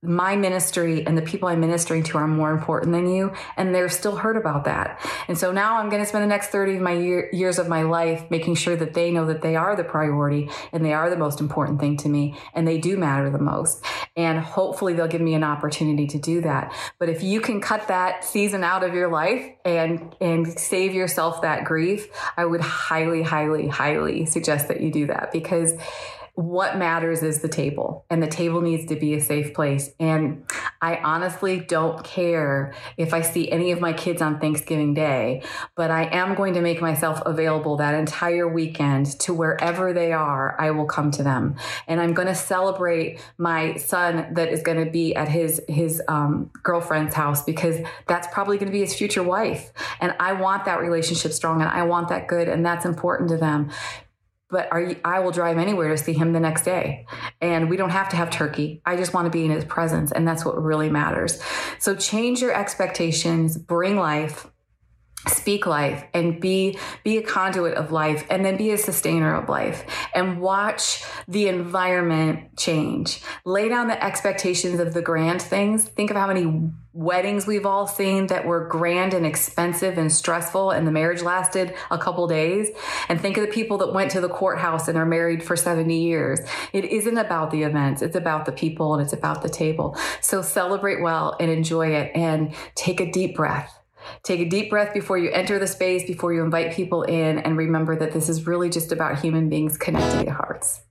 my 0.05 0.35
ministry 0.35 1.05
and 1.05 1.17
the 1.17 1.21
people 1.21 1.49
I'm 1.49 1.59
ministering 1.59 2.03
to 2.03 2.17
are 2.17 2.27
more 2.27 2.51
important 2.51 2.91
than 2.91 3.09
you. 3.09 3.33
And 3.57 3.73
they're 3.73 3.89
still 3.89 4.15
hurt 4.15 4.37
about 4.37 4.65
that. 4.65 4.99
And 5.27 5.37
so 5.37 5.51
now 5.51 5.77
I'm 5.77 5.89
going 5.89 6.01
to 6.01 6.07
spend 6.07 6.23
the 6.23 6.27
next 6.27 6.47
30 6.47 6.77
of 6.77 6.81
my 6.81 6.93
year, 6.93 7.29
years 7.33 7.59
of 7.59 7.67
my 7.67 7.83
life 7.83 8.29
making 8.29 8.55
sure 8.55 8.75
that 8.75 8.93
they 8.93 9.11
know 9.11 9.25
that 9.25 9.41
they 9.41 9.55
are 9.55 9.75
the 9.75 9.83
priority 9.83 10.49
and 10.71 10.85
they 10.85 10.93
are 10.93 11.09
the 11.09 11.17
most 11.17 11.39
important 11.39 11.79
thing 11.79 11.97
to 11.97 12.09
me 12.09 12.35
and 12.53 12.67
they 12.67 12.77
do 12.77 12.97
matter 12.97 13.29
the 13.29 13.39
most. 13.39 13.83
And 14.15 14.39
hopefully 14.39 14.93
they'll 14.93 15.07
give 15.07 15.21
me 15.21 15.33
an 15.33 15.43
opportunity 15.43 16.07
to 16.07 16.17
do 16.17 16.41
that. 16.41 16.73
But 16.99 17.09
if 17.09 17.23
you 17.23 17.41
can 17.41 17.61
cut 17.61 17.87
that 17.87 18.23
season 18.23 18.63
out 18.63 18.83
of 18.83 18.93
your 18.93 19.09
life 19.09 19.45
and, 19.65 20.15
and 20.21 20.59
save 20.59 20.93
yourself 20.93 21.41
that 21.41 21.65
grief, 21.65 22.07
I 22.37 22.45
would 22.45 22.61
highly, 22.61 23.21
highly, 23.21 23.67
highly 23.67 24.25
suggest 24.25 24.67
that 24.67 24.81
you 24.81 24.91
do 24.91 25.07
that 25.07 25.31
because 25.31 25.73
what 26.35 26.77
matters 26.77 27.23
is 27.23 27.41
the 27.41 27.47
table 27.47 28.05
and 28.09 28.21
the 28.21 28.27
table 28.27 28.61
needs 28.61 28.85
to 28.87 28.95
be 28.95 29.13
a 29.13 29.21
safe 29.21 29.53
place. 29.53 29.91
And 29.99 30.45
i 30.81 30.97
honestly 30.97 31.59
don't 31.59 32.03
care 32.03 32.73
if 32.97 33.13
i 33.13 33.21
see 33.21 33.49
any 33.51 33.71
of 33.71 33.79
my 33.79 33.93
kids 33.93 34.21
on 34.21 34.39
thanksgiving 34.39 34.93
day 34.93 35.41
but 35.75 35.89
i 35.89 36.03
am 36.03 36.35
going 36.35 36.53
to 36.53 36.61
make 36.61 36.81
myself 36.81 37.21
available 37.25 37.77
that 37.77 37.95
entire 37.95 38.47
weekend 38.47 39.05
to 39.19 39.33
wherever 39.33 39.93
they 39.93 40.11
are 40.11 40.59
i 40.59 40.69
will 40.71 40.85
come 40.85 41.11
to 41.11 41.23
them. 41.23 41.55
And 41.87 42.01
i'm 42.01 42.13
going 42.13 42.27
to 42.27 42.35
celebrate 42.35 43.19
my 43.37 43.75
son 43.77 44.33
that 44.33 44.49
is 44.49 44.61
going 44.61 44.83
to 44.83 44.91
be 44.91 45.15
at 45.15 45.29
his 45.29 45.61
his 45.67 46.01
um, 46.07 46.51
girlfriend's 46.63 47.15
house 47.15 47.43
because 47.43 47.77
that's 48.07 48.27
probably 48.33 48.57
going 48.57 48.67
to 48.67 48.73
be 48.73 48.81
his 48.81 48.93
future 48.93 49.23
wife. 49.23 49.71
And 50.01 50.13
i 50.19 50.33
want 50.33 50.65
that 50.65 50.79
relationship 50.81 51.31
strong 51.31 51.61
and 51.61 51.69
i 51.69 51.83
want 51.83 52.09
that 52.09 52.27
good 52.27 52.47
and 52.49 52.65
that's 52.65 52.85
important 52.85 53.29
to 53.29 53.37
them 53.37 53.71
but 54.49 54.69
you, 54.73 54.95
I 55.03 55.19
will 55.19 55.31
drive 55.31 55.57
anywhere 55.57 55.89
to 55.89 55.97
see 55.97 56.13
him 56.13 56.33
the 56.33 56.39
next 56.39 56.63
day. 56.63 57.05
And 57.41 57.69
we 57.69 57.77
don't 57.77 57.89
have 57.89 58.09
to 58.09 58.15
have 58.15 58.29
turkey. 58.29 58.81
I 58.85 58.95
just 58.95 59.13
want 59.13 59.25
to 59.25 59.31
be 59.31 59.45
in 59.45 59.51
his 59.51 59.65
presence. 59.65 60.11
And 60.11 60.27
that's 60.27 60.45
what 60.45 60.61
really 60.61 60.89
matters. 60.89 61.41
So 61.79 61.95
change 61.95 62.41
your 62.41 62.53
expectations, 62.53 63.57
bring 63.57 63.97
life, 63.97 64.47
speak 65.27 65.65
life 65.65 66.03
and 66.13 66.39
be 66.39 66.77
be 67.03 67.17
a 67.17 67.21
conduit 67.21 67.75
of 67.75 67.91
life 67.91 68.25
and 68.29 68.45
then 68.45 68.57
be 68.57 68.71
a 68.71 68.77
sustainer 68.77 69.35
of 69.35 69.49
life 69.49 69.85
and 70.13 70.39
watch 70.39 71.03
the 71.27 71.47
environment 71.47 72.57
change. 72.57 73.21
Lay 73.45 73.69
down 73.69 73.87
the 73.87 74.03
expectations 74.03 74.79
of 74.79 74.93
the 74.93 75.01
grand 75.01 75.41
things. 75.41 75.85
Think 75.85 76.11
of 76.11 76.17
how 76.17 76.27
many 76.27 76.69
weddings 76.93 77.45
we've 77.45 77.65
all 77.65 77.87
seen 77.87 78.27
that 78.27 78.45
were 78.45 78.67
grand 78.67 79.13
and 79.13 79.25
expensive 79.25 79.97
and 79.97 80.11
stressful 80.11 80.71
and 80.71 80.87
the 80.87 80.91
marriage 80.91 81.21
lasted 81.21 81.75
a 81.91 81.97
couple 81.97 82.25
days. 82.27 82.69
And 83.09 83.19
think 83.19 83.37
of 83.37 83.45
the 83.45 83.51
people 83.51 83.77
that 83.79 83.93
went 83.93 84.11
to 84.11 84.21
the 84.21 84.29
courthouse 84.29 84.87
and 84.87 84.97
are 84.97 85.05
married 85.05 85.43
for 85.43 85.55
70 85.57 85.93
years. 85.93 86.39
It 86.71 86.85
isn't 86.85 87.17
about 87.17 87.51
the 87.51 87.63
events. 87.63 88.01
It's 88.01 88.15
about 88.15 88.45
the 88.45 88.53
people 88.53 88.93
and 88.93 89.03
it's 89.03 89.13
about 89.13 89.41
the 89.41 89.49
table. 89.49 89.97
So 90.21 90.41
celebrate 90.41 91.01
well 91.01 91.35
and 91.39 91.51
enjoy 91.51 91.95
it 91.95 92.15
and 92.15 92.53
take 92.75 93.01
a 93.01 93.11
deep 93.11 93.35
breath 93.35 93.77
Take 94.23 94.39
a 94.39 94.45
deep 94.45 94.69
breath 94.69 94.93
before 94.93 95.17
you 95.17 95.29
enter 95.31 95.59
the 95.59 95.67
space, 95.67 96.05
before 96.05 96.33
you 96.33 96.43
invite 96.43 96.73
people 96.73 97.03
in, 97.03 97.39
and 97.39 97.57
remember 97.57 97.95
that 97.95 98.11
this 98.11 98.29
is 98.29 98.47
really 98.47 98.69
just 98.69 98.91
about 98.91 99.19
human 99.19 99.49
beings 99.49 99.77
connecting 99.77 100.25
to 100.25 100.31
hearts. 100.31 100.81